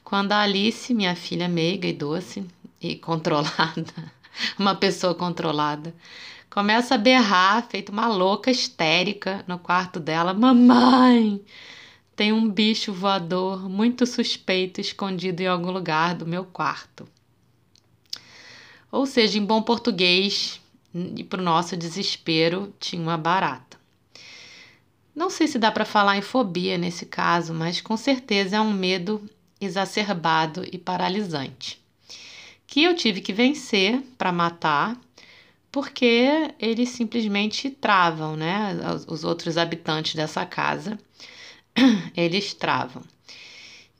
Quando 0.04 0.32
a 0.32 0.42
Alice, 0.42 0.94
minha 0.94 1.16
filha 1.16 1.48
meiga 1.48 1.88
e 1.88 1.94
doce 1.94 2.46
e 2.80 2.96
controlada, 2.96 3.86
uma 4.58 4.76
pessoa 4.76 5.16
controlada, 5.16 5.94
começa 6.50 6.96
a 6.96 6.98
berrar, 6.98 7.68
feito 7.70 7.92
uma 7.92 8.08
louca 8.08 8.52
histérica 8.52 9.44
no 9.48 9.60
quarto 9.60 10.00
dela: 10.00 10.34
Mamãe, 10.34 11.42
tem 12.16 12.32
um 12.32 12.50
bicho 12.50 12.94
voador 12.94 13.70
muito 13.70 14.06
suspeito 14.06 14.80
escondido 14.80 15.42
em 15.42 15.48
algum 15.48 15.72
lugar 15.72 16.16
do 16.16 16.26
meu 16.26 16.46
quarto. 16.46 17.08
Ou 18.92 19.06
seja, 19.06 19.38
em 19.38 19.46
bom 19.46 19.62
português, 19.62 20.62
e 20.94 21.24
para 21.24 21.42
o 21.42 21.44
nosso 21.44 21.76
desespero, 21.76 22.74
tinha 22.80 23.02
uma 23.02 23.18
barata. 23.18 23.78
Não 25.14 25.30
sei 25.30 25.48
se 25.48 25.60
dá 25.60 25.72
para 25.72 25.84
falar 25.84 26.18
em 26.18 26.22
fobia 26.22 26.78
nesse 26.78 27.06
caso, 27.06 27.54
mas 27.54 27.82
com 27.82 27.98
certeza 27.98 28.56
é 28.56 28.62
um 28.62 28.74
medo 28.74 29.30
exacerbado 29.60 30.66
e 30.72 30.78
paralisante. 30.78 31.82
Que 32.66 32.84
eu 32.84 32.96
tive 32.96 33.22
que 33.22 33.34
vencer 33.34 34.02
para 34.18 34.32
matar, 34.32 34.98
porque 35.72 36.54
eles 36.60 36.90
simplesmente 36.90 37.70
travam, 37.70 38.36
né? 38.38 38.78
Os 39.08 39.24
outros 39.26 39.58
habitantes 39.58 40.16
dessa 40.16 40.46
casa, 40.46 40.98
eles 42.16 42.54
travam. 42.54 43.04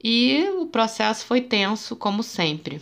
E 0.04 0.44
o 0.60 0.68
processo 0.68 1.26
foi 1.26 1.42
tenso, 1.42 1.96
como 1.96 2.22
sempre. 2.22 2.82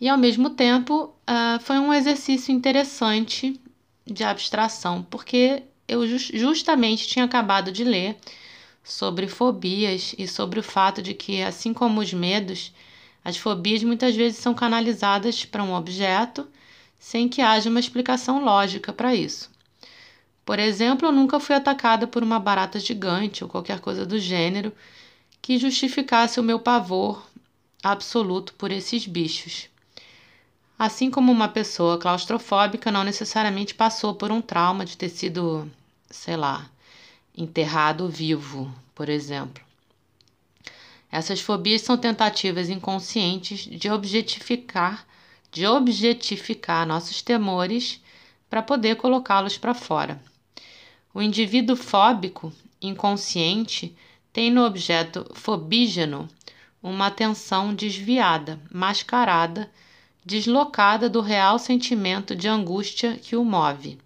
E 0.00 0.08
ao 0.08 0.18
mesmo 0.18 0.50
tempo, 0.50 1.14
uh, 1.28 1.60
foi 1.60 1.78
um 1.78 1.94
exercício 1.94 2.52
interessante 2.52 3.58
de 4.04 4.24
abstração, 4.24 5.02
porque 5.08 5.62
eu 5.86 6.06
justamente 6.06 7.06
tinha 7.06 7.24
acabado 7.24 7.70
de 7.70 7.84
ler 7.84 8.16
sobre 8.82 9.28
fobias 9.28 10.14
e 10.18 10.26
sobre 10.26 10.58
o 10.58 10.62
fato 10.62 11.00
de 11.00 11.14
que, 11.14 11.40
assim 11.42 11.72
como 11.72 12.00
os 12.00 12.12
medos, 12.12 12.72
as 13.24 13.36
fobias 13.36 13.84
muitas 13.84 14.16
vezes 14.16 14.38
são 14.40 14.54
canalizadas 14.54 15.44
para 15.44 15.62
um 15.62 15.72
objeto 15.72 16.48
sem 16.98 17.28
que 17.28 17.40
haja 17.40 17.70
uma 17.70 17.80
explicação 17.80 18.44
lógica 18.44 18.92
para 18.92 19.14
isso. 19.14 19.51
Por 20.44 20.58
exemplo, 20.58 21.08
eu 21.08 21.12
nunca 21.12 21.38
fui 21.38 21.54
atacada 21.54 22.06
por 22.06 22.22
uma 22.22 22.38
barata 22.40 22.80
gigante 22.80 23.44
ou 23.44 23.50
qualquer 23.50 23.80
coisa 23.80 24.04
do 24.04 24.18
gênero 24.18 24.72
que 25.40 25.58
justificasse 25.58 26.40
o 26.40 26.42
meu 26.42 26.58
pavor 26.58 27.26
absoluto 27.82 28.54
por 28.54 28.70
esses 28.70 29.06
bichos. 29.06 29.68
Assim 30.78 31.10
como 31.10 31.30
uma 31.30 31.48
pessoa 31.48 31.98
claustrofóbica 31.98 32.90
não 32.90 33.04
necessariamente 33.04 33.74
passou 33.74 34.14
por 34.14 34.32
um 34.32 34.40
trauma 34.40 34.84
de 34.84 34.96
ter 34.96 35.08
sido, 35.10 35.70
sei 36.10 36.36
lá, 36.36 36.68
enterrado 37.36 38.08
vivo, 38.08 38.72
por 38.94 39.08
exemplo. 39.08 39.62
Essas 41.10 41.40
fobias 41.40 41.82
são 41.82 41.96
tentativas 41.96 42.68
inconscientes 42.68 43.60
de 43.60 43.88
objetificar, 43.90 45.06
de 45.52 45.66
objetificar 45.66 46.86
nossos 46.86 47.22
temores 47.22 48.00
para 48.50 48.62
poder 48.62 48.96
colocá-los 48.96 49.56
para 49.56 49.74
fora. 49.74 50.20
O 51.14 51.20
indivíduo 51.20 51.76
fóbico 51.76 52.52
inconsciente 52.80 53.94
tem 54.32 54.50
no 54.50 54.64
objeto 54.64 55.26
fobígeno 55.34 56.28
uma 56.82 57.06
atenção 57.06 57.74
desviada, 57.74 58.60
mascarada 58.72 59.70
deslocada 60.24 61.08
do 61.08 61.20
real 61.20 61.58
sentimento 61.58 62.34
de 62.36 62.48
angústia 62.48 63.16
que 63.16 63.34
o 63.34 63.44
move. 63.44 63.98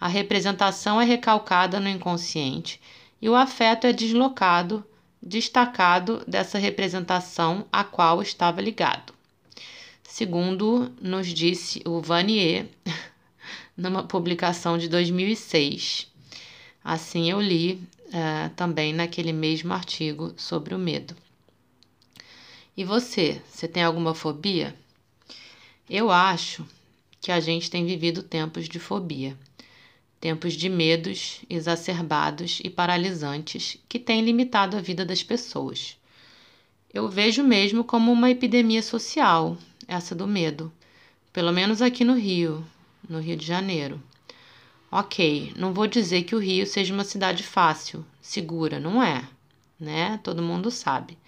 A 0.00 0.08
representação 0.08 1.00
é 1.00 1.04
recalcada 1.04 1.80
no 1.80 1.88
inconsciente 1.88 2.80
e 3.20 3.28
o 3.28 3.34
afeto 3.34 3.86
é 3.86 3.92
deslocado, 3.92 4.84
destacado 5.22 6.22
dessa 6.26 6.58
representação 6.58 7.66
a 7.72 7.82
qual 7.84 8.22
estava 8.22 8.60
ligado. 8.60 9.12
Segundo 10.02 10.92
nos 11.00 11.28
disse 11.28 11.82
o 11.84 12.00
Vanier, 12.00 12.66
numa 13.76 14.02
publicação 14.02 14.76
de 14.78 14.88
2006. 14.88 16.07
Assim 16.90 17.30
eu 17.30 17.38
li 17.38 17.86
uh, 18.06 18.48
também 18.56 18.94
naquele 18.94 19.30
mesmo 19.30 19.74
artigo 19.74 20.32
sobre 20.38 20.74
o 20.74 20.78
medo. 20.78 21.14
E 22.74 22.82
você, 22.82 23.42
você 23.46 23.68
tem 23.68 23.82
alguma 23.82 24.14
fobia? 24.14 24.74
Eu 25.86 26.10
acho 26.10 26.64
que 27.20 27.30
a 27.30 27.40
gente 27.40 27.70
tem 27.70 27.84
vivido 27.84 28.22
tempos 28.22 28.66
de 28.66 28.78
fobia, 28.78 29.36
tempos 30.18 30.54
de 30.54 30.70
medos 30.70 31.42
exacerbados 31.50 32.58
e 32.64 32.70
paralisantes 32.70 33.76
que 33.86 33.98
têm 33.98 34.22
limitado 34.22 34.74
a 34.74 34.80
vida 34.80 35.04
das 35.04 35.22
pessoas. 35.22 35.94
Eu 36.90 37.06
vejo 37.06 37.44
mesmo 37.44 37.84
como 37.84 38.10
uma 38.10 38.30
epidemia 38.30 38.82
social, 38.82 39.58
essa 39.86 40.14
do 40.14 40.26
medo, 40.26 40.72
pelo 41.34 41.52
menos 41.52 41.82
aqui 41.82 42.02
no 42.02 42.14
Rio, 42.14 42.64
no 43.06 43.20
Rio 43.20 43.36
de 43.36 43.44
Janeiro. 43.44 44.02
Ok, 44.90 45.52
não 45.56 45.74
vou 45.74 45.86
dizer 45.86 46.22
que 46.22 46.34
o 46.34 46.38
Rio 46.38 46.66
seja 46.66 46.94
uma 46.94 47.04
cidade 47.04 47.42
fácil, 47.42 48.04
segura, 48.20 48.80
não 48.80 49.02
é, 49.02 49.28
né? 49.78 50.18
Todo 50.22 50.42
mundo 50.42 50.70
sabe 50.70 51.18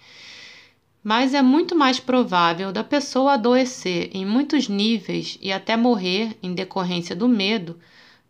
mas 1.03 1.33
é 1.33 1.41
muito 1.41 1.75
mais 1.75 1.99
provável 1.99 2.71
da 2.71 2.83
pessoa 2.83 3.33
adoecer 3.33 4.09
em 4.13 4.25
muitos 4.25 4.67
níveis 4.67 5.37
e 5.41 5.51
até 5.51 5.75
morrer 5.75 6.37
em 6.43 6.53
decorrência 6.53 7.15
do 7.15 7.27
medo 7.27 7.79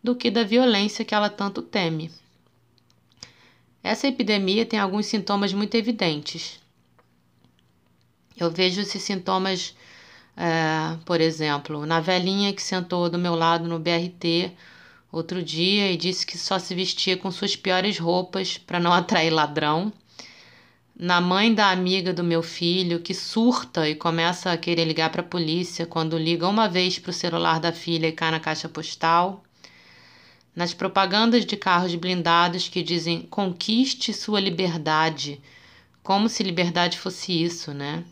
do 0.02 0.16
que 0.16 0.30
da 0.30 0.42
violência 0.42 1.04
que 1.04 1.14
ela 1.14 1.28
tanto 1.28 1.60
teme. 1.60 2.10
Essa 3.82 4.08
epidemia 4.08 4.64
tem 4.64 4.78
alguns 4.78 5.06
sintomas 5.06 5.52
muito 5.52 5.74
evidentes. 5.76 6.60
Eu 8.36 8.50
vejo 8.50 8.80
esses 8.80 9.02
sintomas, 9.02 9.76
é, 10.36 10.96
por 11.04 11.20
exemplo, 11.20 11.84
na 11.84 12.00
velhinha 12.00 12.52
que 12.52 12.62
sentou 12.62 13.10
do 13.10 13.18
meu 13.18 13.34
lado 13.34 13.68
no 13.68 13.78
BRT 13.78 14.50
outro 15.12 15.42
dia 15.42 15.92
e 15.92 15.96
disse 15.96 16.26
que 16.26 16.38
só 16.38 16.58
se 16.58 16.74
vestia 16.74 17.16
com 17.16 17.30
suas 17.30 17.54
piores 17.54 17.98
roupas 17.98 18.58
para 18.58 18.80
não 18.80 18.90
atrair 18.94 19.30
ladrão 19.30 19.92
na 21.02 21.20
mãe 21.20 21.52
da 21.52 21.70
amiga 21.70 22.12
do 22.12 22.22
meu 22.22 22.44
filho 22.44 23.00
que 23.00 23.12
surta 23.12 23.88
e 23.88 23.94
começa 23.96 24.52
a 24.52 24.56
querer 24.56 24.84
ligar 24.84 25.10
para 25.10 25.20
a 25.20 25.24
polícia 25.24 25.84
quando 25.84 26.16
liga 26.16 26.46
uma 26.46 26.68
vez 26.68 26.96
para 26.96 27.10
o 27.10 27.12
celular 27.12 27.58
da 27.58 27.72
filha 27.72 28.06
e 28.06 28.12
cai 28.12 28.30
na 28.30 28.38
caixa 28.38 28.68
postal, 28.68 29.42
nas 30.54 30.72
propagandas 30.72 31.44
de 31.44 31.56
carros 31.56 31.92
blindados 31.96 32.68
que 32.68 32.84
dizem 32.84 33.22
conquiste 33.22 34.12
sua 34.12 34.38
liberdade, 34.38 35.40
como 36.04 36.28
se 36.28 36.44
liberdade 36.44 36.96
fosse 36.96 37.32
isso, 37.42 37.74
né? 37.74 38.04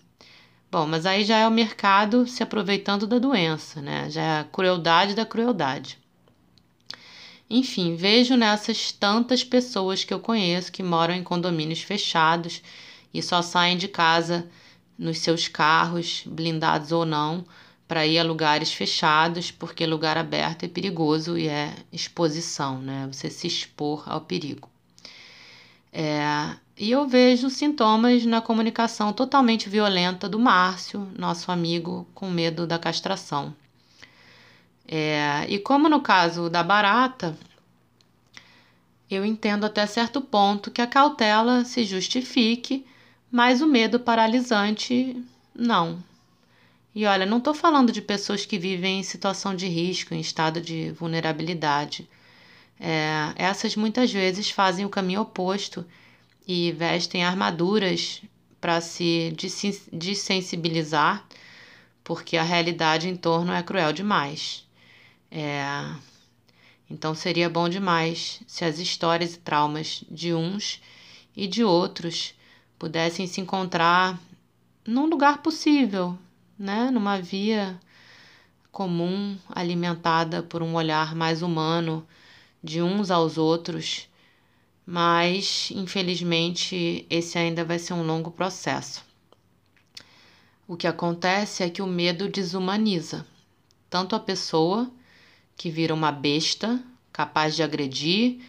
Bom, 0.68 0.84
mas 0.84 1.06
aí 1.06 1.24
já 1.24 1.36
é 1.38 1.46
o 1.46 1.50
mercado 1.50 2.26
se 2.26 2.42
aproveitando 2.42 3.06
da 3.06 3.20
doença, 3.20 3.80
né? 3.80 4.10
Já 4.10 4.22
é 4.22 4.40
a 4.40 4.44
crueldade 4.44 5.14
da 5.14 5.24
crueldade. 5.24 5.99
Enfim, 7.50 7.96
vejo 7.96 8.36
nessas 8.36 8.92
tantas 8.92 9.42
pessoas 9.42 10.04
que 10.04 10.14
eu 10.14 10.20
conheço 10.20 10.70
que 10.70 10.84
moram 10.84 11.14
em 11.14 11.24
condomínios 11.24 11.82
fechados 11.82 12.62
e 13.12 13.20
só 13.20 13.42
saem 13.42 13.76
de 13.76 13.88
casa 13.88 14.48
nos 14.96 15.18
seus 15.18 15.48
carros, 15.48 16.22
blindados 16.24 16.92
ou 16.92 17.04
não, 17.04 17.44
para 17.88 18.06
ir 18.06 18.20
a 18.20 18.22
lugares 18.22 18.72
fechados, 18.72 19.50
porque 19.50 19.84
lugar 19.84 20.16
aberto 20.16 20.62
é 20.62 20.68
perigoso 20.68 21.36
e 21.36 21.48
é 21.48 21.74
exposição, 21.92 22.80
né? 22.80 23.08
Você 23.10 23.28
se 23.28 23.48
expor 23.48 24.04
ao 24.06 24.20
perigo. 24.20 24.70
É, 25.92 26.54
e 26.78 26.92
eu 26.92 27.08
vejo 27.08 27.50
sintomas 27.50 28.24
na 28.24 28.40
comunicação 28.40 29.12
totalmente 29.12 29.68
violenta 29.68 30.28
do 30.28 30.38
Márcio, 30.38 31.08
nosso 31.18 31.50
amigo, 31.50 32.06
com 32.14 32.30
medo 32.30 32.64
da 32.64 32.78
castração. 32.78 33.52
É, 34.92 35.46
e 35.48 35.56
como 35.60 35.88
no 35.88 36.00
caso 36.00 36.50
da 36.50 36.64
barata, 36.64 37.38
eu 39.08 39.24
entendo 39.24 39.64
até 39.64 39.86
certo 39.86 40.20
ponto 40.20 40.68
que 40.68 40.82
a 40.82 40.86
cautela 40.86 41.64
se 41.64 41.84
justifique, 41.84 42.84
mas 43.30 43.62
o 43.62 43.68
medo 43.68 44.00
paralisante 44.00 45.16
não. 45.54 46.02
E 46.92 47.06
olha, 47.06 47.24
não 47.24 47.38
estou 47.38 47.54
falando 47.54 47.92
de 47.92 48.02
pessoas 48.02 48.44
que 48.44 48.58
vivem 48.58 48.98
em 48.98 49.04
situação 49.04 49.54
de 49.54 49.68
risco, 49.68 50.12
em 50.12 50.18
estado 50.18 50.60
de 50.60 50.90
vulnerabilidade. 50.90 52.08
É, 52.80 53.32
essas 53.36 53.76
muitas 53.76 54.12
vezes 54.12 54.50
fazem 54.50 54.84
o 54.84 54.90
caminho 54.90 55.20
oposto 55.20 55.86
e 56.48 56.72
vestem 56.72 57.22
armaduras 57.22 58.22
para 58.60 58.80
se 58.80 59.32
desensibilizar, 59.92 61.24
porque 62.02 62.36
a 62.36 62.42
realidade 62.42 63.08
em 63.08 63.14
torno 63.14 63.52
é 63.52 63.62
cruel 63.62 63.92
demais. 63.92 64.68
É, 65.30 65.62
então 66.90 67.14
seria 67.14 67.48
bom 67.48 67.68
demais 67.68 68.40
se 68.46 68.64
as 68.64 68.78
histórias 68.78 69.34
e 69.34 69.38
traumas 69.38 70.02
de 70.10 70.34
uns 70.34 70.82
e 71.36 71.46
de 71.46 71.62
outros 71.62 72.34
pudessem 72.78 73.26
se 73.26 73.40
encontrar 73.40 74.18
num 74.84 75.06
lugar 75.06 75.42
possível, 75.42 76.18
né? 76.58 76.90
numa 76.90 77.20
via 77.20 77.78
comum, 78.72 79.38
alimentada 79.48 80.42
por 80.42 80.62
um 80.62 80.74
olhar 80.74 81.14
mais 81.14 81.42
humano 81.42 82.06
de 82.62 82.82
uns 82.82 83.10
aos 83.10 83.38
outros, 83.38 84.08
mas 84.84 85.70
infelizmente 85.70 87.06
esse 87.08 87.38
ainda 87.38 87.64
vai 87.64 87.78
ser 87.78 87.94
um 87.94 88.02
longo 88.02 88.30
processo. 88.30 89.04
O 90.66 90.76
que 90.76 90.86
acontece 90.86 91.62
é 91.62 91.70
que 91.70 91.82
o 91.82 91.86
medo 91.86 92.28
desumaniza 92.28 93.26
tanto 93.88 94.14
a 94.14 94.20
pessoa 94.20 94.90
que 95.60 95.68
vira 95.68 95.92
uma 95.92 96.10
besta 96.10 96.82
capaz 97.12 97.54
de 97.54 97.62
agredir, 97.62 98.40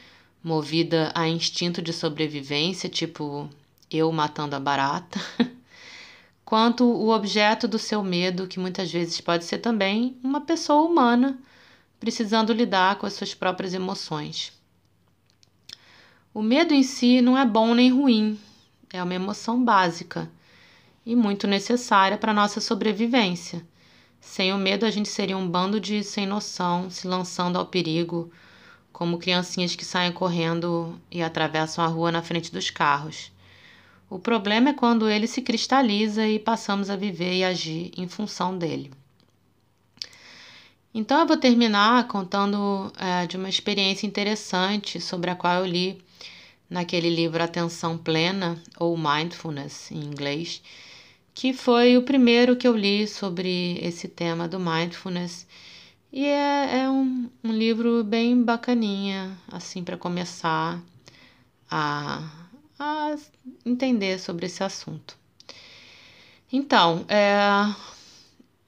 movida 0.42 1.12
a 1.14 1.28
instinto 1.28 1.82
de 1.82 1.92
sobrevivência, 1.92 2.88
tipo 2.88 3.50
eu 3.92 4.10
matando 4.14 4.56
a 4.56 4.60
barata, 4.62 5.20
quanto 6.46 6.86
o 6.86 7.10
objeto 7.10 7.68
do 7.68 7.78
seu 7.78 8.02
medo, 8.02 8.48
que 8.48 8.62
muitas 8.62 8.90
vezes 8.90 9.20
pode 9.20 9.44
ser 9.44 9.58
também 9.58 10.18
uma 10.24 10.40
pessoa 10.40 10.84
humana 10.84 11.38
precisando 12.00 12.54
lidar 12.54 12.96
com 12.96 13.06
as 13.06 13.12
suas 13.12 13.34
próprias 13.34 13.74
emoções. 13.74 14.54
O 16.34 16.42
medo 16.42 16.74
em 16.74 16.82
si 16.82 17.20
não 17.22 17.38
é 17.38 17.46
bom 17.46 17.76
nem 17.76 17.92
ruim, 17.92 18.40
é 18.90 19.04
uma 19.04 19.14
emoção 19.14 19.62
básica 19.62 20.32
e 21.06 21.14
muito 21.14 21.46
necessária 21.46 22.18
para 22.18 22.32
a 22.32 22.36
nossa 22.36 22.62
sobrevivência. 22.62 23.70
Sem 24.22 24.54
o 24.54 24.58
medo, 24.58 24.86
a 24.86 24.92
gente 24.92 25.10
seria 25.10 25.36
um 25.36 25.50
bando 25.50 25.80
de 25.80 26.04
sem 26.04 26.28
noção 26.28 26.92
se 26.92 27.08
lançando 27.08 27.58
ao 27.58 27.66
perigo, 27.66 28.32
como 28.94 29.18
criancinhas 29.18 29.76
que 29.76 29.84
saem 29.84 30.12
correndo 30.12 31.02
e 31.10 31.24
atravessam 31.24 31.84
a 31.84 31.88
rua 31.88 32.12
na 32.12 32.22
frente 32.22 32.52
dos 32.52 32.70
carros. 32.70 33.32
O 34.08 34.20
problema 34.20 34.70
é 34.70 34.74
quando 34.74 35.10
ele 35.10 35.26
se 35.26 35.42
cristaliza 35.42 36.28
e 36.28 36.38
passamos 36.38 36.90
a 36.90 36.96
viver 36.96 37.34
e 37.34 37.44
agir 37.44 37.92
em 37.98 38.08
função 38.08 38.56
dele. 38.58 38.92
Então, 40.94 41.20
eu 41.20 41.26
vou 41.26 41.38
terminar 41.38 42.08
contando 42.08 42.92
é, 43.00 43.26
de 43.26 43.38
uma 43.38 43.50
experiência 43.50 44.06
interessante 44.06 45.02
sobre 45.02 45.32
a 45.32 45.36
qual 45.36 45.56
eu 45.56 45.66
li 45.66 46.04
naquele 46.70 47.10
livro 47.10 47.42
Atenção 47.42 47.98
Plena, 47.98 48.62
ou 48.78 48.96
Mindfulness 48.96 49.90
em 49.92 50.04
inglês 50.04 50.62
que 51.34 51.54
foi 51.54 51.98
o 51.98 52.04
primeiro 52.04 52.56
que 52.56 52.68
eu 52.68 52.76
li 52.76 53.08
sobre 53.08 53.78
esse 53.82 54.08
tema 54.08 54.48
do 54.48 54.60
mindfulness. 54.60 55.48
E 56.12 56.26
é, 56.26 56.82
é 56.82 56.90
um, 56.90 57.30
um 57.44 57.52
livro 57.52 58.04
bem 58.04 58.44
bacaninha, 58.44 59.38
assim, 59.50 59.84
para 59.84 59.98
começar 59.98 60.82
a, 61.70 62.22
a 62.78 63.16
entender 63.66 64.20
sobre 64.20 64.46
esse 64.46 64.64
assunto. 64.64 65.18
Então, 66.52 67.06
é, 67.08 67.40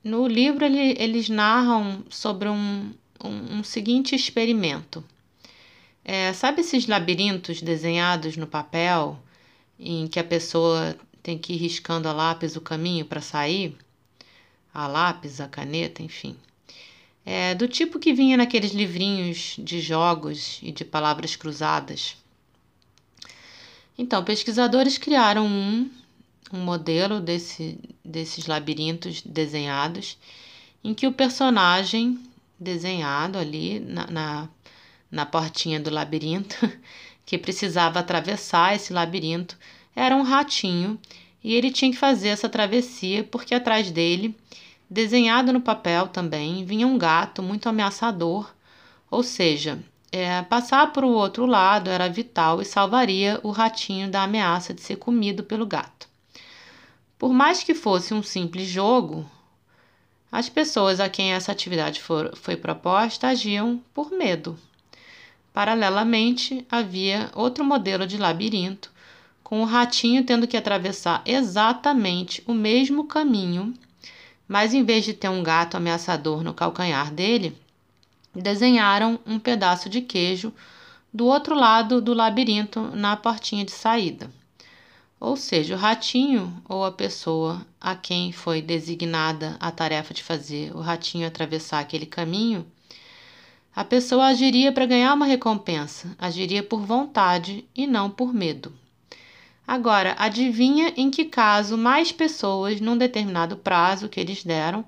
no 0.01 0.25
livro 0.25 0.63
ele, 0.63 0.95
eles 0.97 1.27
narram 1.27 2.03
sobre 2.09 2.47
um, 2.47 2.93
um, 3.21 3.57
um 3.57 3.63
seguinte 3.63 4.15
experimento. 4.15 5.03
É, 6.05 6.31
sabe 6.33 6.61
esses 6.61 6.87
labirintos 6.87 7.61
desenhados 7.61 8.37
no 8.37 8.47
papel 8.47 9.19
em 9.77 10.07
que 10.07 10.19
a 10.19 10.23
pessoa 10.23 10.95
tem 11.23 11.37
que 11.37 11.53
ir 11.53 11.57
riscando 11.57 12.09
a 12.09 12.13
lápis 12.13 12.57
o 12.57 12.61
caminho 12.61 13.05
para 13.05 13.21
sair, 13.21 13.77
a 14.73 14.85
lápis, 14.85 15.39
a 15.39 15.47
caneta, 15.47 16.03
enfim. 16.03 16.35
É 17.25 17.55
do 17.55 17.69
tipo 17.69 17.97
que 17.97 18.13
vinha 18.13 18.35
naqueles 18.35 18.73
livrinhos 18.73 19.55
de 19.57 19.79
jogos 19.79 20.59
e 20.61 20.71
de 20.73 20.83
palavras 20.83 21.37
cruzadas. 21.37 22.17
Então, 23.97 24.23
pesquisadores 24.23 24.97
criaram 24.97 25.45
um, 25.47 25.89
um 26.51 26.59
modelo 26.59 27.21
desse, 27.21 27.79
desses 28.03 28.45
labirintos 28.45 29.21
desenhados, 29.21 30.17
em 30.83 30.93
que 30.93 31.07
o 31.07 31.13
personagem 31.13 32.19
desenhado 32.59 33.37
ali 33.37 33.79
na, 33.79 34.07
na, 34.07 34.49
na 35.09 35.25
portinha 35.25 35.79
do 35.79 35.89
labirinto, 35.89 36.57
que 37.25 37.37
precisava 37.37 37.99
atravessar 37.99 38.75
esse 38.75 38.91
labirinto, 38.91 39.57
era 39.95 40.15
um 40.15 40.23
ratinho 40.23 40.99
e 41.43 41.53
ele 41.53 41.71
tinha 41.71 41.91
que 41.91 41.97
fazer 41.97 42.29
essa 42.29 42.49
travessia 42.49 43.23
porque 43.23 43.53
atrás 43.53 43.91
dele, 43.91 44.35
desenhado 44.89 45.51
no 45.51 45.61
papel 45.61 46.07
também, 46.07 46.65
vinha 46.65 46.87
um 46.87 46.97
gato 46.97 47.43
muito 47.43 47.67
ameaçador, 47.67 48.53
ou 49.09 49.23
seja, 49.23 49.83
é, 50.11 50.41
passar 50.43 50.93
para 50.93 51.05
o 51.05 51.11
outro 51.11 51.45
lado 51.45 51.89
era 51.89 52.07
vital 52.07 52.61
e 52.61 52.65
salvaria 52.65 53.39
o 53.43 53.51
ratinho 53.51 54.09
da 54.09 54.23
ameaça 54.23 54.73
de 54.73 54.81
ser 54.81 54.97
comido 54.97 55.43
pelo 55.43 55.65
gato. 55.65 56.07
Por 57.17 57.33
mais 57.33 57.63
que 57.63 57.73
fosse 57.73 58.13
um 58.13 58.21
simples 58.21 58.67
jogo, 58.67 59.25
as 60.31 60.49
pessoas 60.49 60.99
a 60.99 61.09
quem 61.09 61.33
essa 61.33 61.51
atividade 61.51 62.01
for, 62.01 62.35
foi 62.35 62.55
proposta 62.55 63.27
agiam 63.27 63.81
por 63.93 64.11
medo. 64.11 64.57
Paralelamente, 65.53 66.65
havia 66.69 67.31
outro 67.35 67.63
modelo 67.63 68.05
de 68.05 68.17
labirinto 68.17 68.92
com 69.53 69.61
o 69.61 69.65
ratinho 69.65 70.23
tendo 70.23 70.47
que 70.47 70.57
atravessar 70.57 71.21
exatamente 71.27 72.41
o 72.47 72.55
mesmo 72.55 73.03
caminho, 73.03 73.71
mas 74.47 74.73
em 74.73 74.83
vez 74.83 75.05
de 75.05 75.13
ter 75.13 75.29
um 75.29 75.43
gato 75.43 75.77
ameaçador 75.77 76.43
no 76.43 76.55
calcanhar 76.55 77.13
dele, 77.13 77.55
desenharam 78.33 79.19
um 79.27 79.37
pedaço 79.37 79.89
de 79.89 80.01
queijo 80.01 80.51
do 81.13 81.27
outro 81.27 81.53
lado 81.53 82.01
do 82.01 82.15
labirinto 82.15 82.81
na 82.95 83.15
portinha 83.15 83.63
de 83.63 83.69
saída. 83.69 84.27
Ou 85.19 85.37
seja, 85.37 85.75
o 85.75 85.77
ratinho 85.77 86.51
ou 86.67 86.83
a 86.83 86.91
pessoa 86.91 87.63
a 87.79 87.95
quem 87.95 88.31
foi 88.31 88.59
designada 88.59 89.55
a 89.59 89.69
tarefa 89.69 90.15
de 90.15 90.23
fazer 90.23 90.75
o 90.75 90.79
ratinho 90.79 91.27
atravessar 91.27 91.77
aquele 91.77 92.07
caminho, 92.07 92.65
a 93.75 93.85
pessoa 93.85 94.25
agiria 94.25 94.71
para 94.71 94.87
ganhar 94.87 95.13
uma 95.13 95.27
recompensa, 95.27 96.15
agiria 96.17 96.63
por 96.63 96.79
vontade 96.79 97.63
e 97.75 97.85
não 97.85 98.09
por 98.09 98.33
medo. 98.33 98.73
Agora, 99.67 100.15
adivinha 100.19 100.93
em 100.97 101.09
que 101.09 101.25
caso 101.25 101.77
mais 101.77 102.11
pessoas, 102.11 102.81
num 102.81 102.97
determinado 102.97 103.55
prazo 103.55 104.09
que 104.09 104.19
eles 104.19 104.43
deram, 104.43 104.85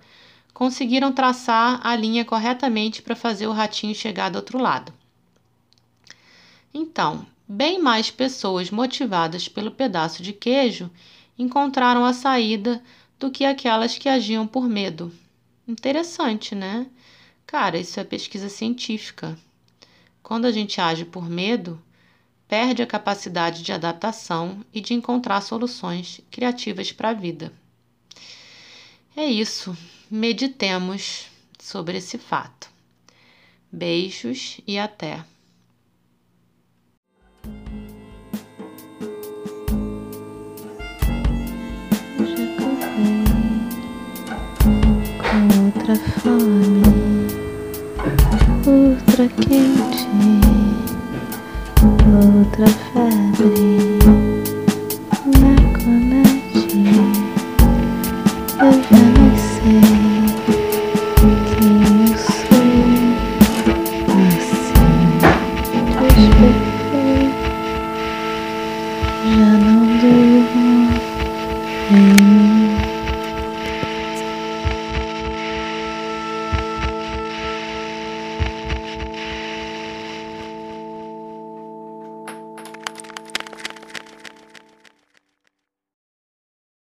conseguiram 0.53 1.11
traçar 1.11 1.79
a 1.85 1.95
linha 1.95 2.25
corretamente 2.25 3.01
para 3.01 3.15
fazer 3.15 3.47
o 3.47 3.53
ratinho 3.53 3.95
chegar 3.95 4.29
do 4.29 4.37
outro 4.37 4.57
lado. 4.57 4.93
Então, 6.73 7.25
bem 7.47 7.81
mais 7.81 8.11
pessoas 8.11 8.69
motivadas 8.69 9.47
pelo 9.47 9.71
pedaço 9.71 10.21
de 10.21 10.33
queijo 10.33 10.89
encontraram 11.37 12.03
a 12.03 12.13
saída 12.13 12.83
do 13.17 13.31
que 13.31 13.45
aquelas 13.45 13.97
que 13.97 14.09
agiam 14.09 14.45
por 14.45 14.67
medo. 14.67 15.11
Interessante, 15.67 16.53
né? 16.53 16.87
Cara, 17.45 17.77
isso 17.77 17.99
é 17.99 18.03
pesquisa 18.03 18.49
científica. 18.49 19.37
Quando 20.21 20.45
a 20.45 20.51
gente 20.51 20.81
age 20.81 21.05
por 21.05 21.29
medo, 21.29 21.81
perde 22.55 22.81
a 22.81 22.87
capacidade 22.87 23.61
de 23.63 23.73
adaptação 23.73 24.63
e 24.73 24.79
de 24.79 24.93
encontrar 24.93 25.41
soluções 25.41 26.21
criativas 26.31 26.89
para 26.89 27.09
a 27.09 27.13
vida. 27.13 27.51
É 29.13 29.25
isso, 29.25 29.77
meditemos 30.09 31.25
sobre 31.59 31.97
esse 31.97 32.17
fato. 32.17 32.69
Beijos 33.69 34.61
e 34.65 34.79
até! 34.79 35.25
outra 45.65 45.95
fome, 46.21 46.74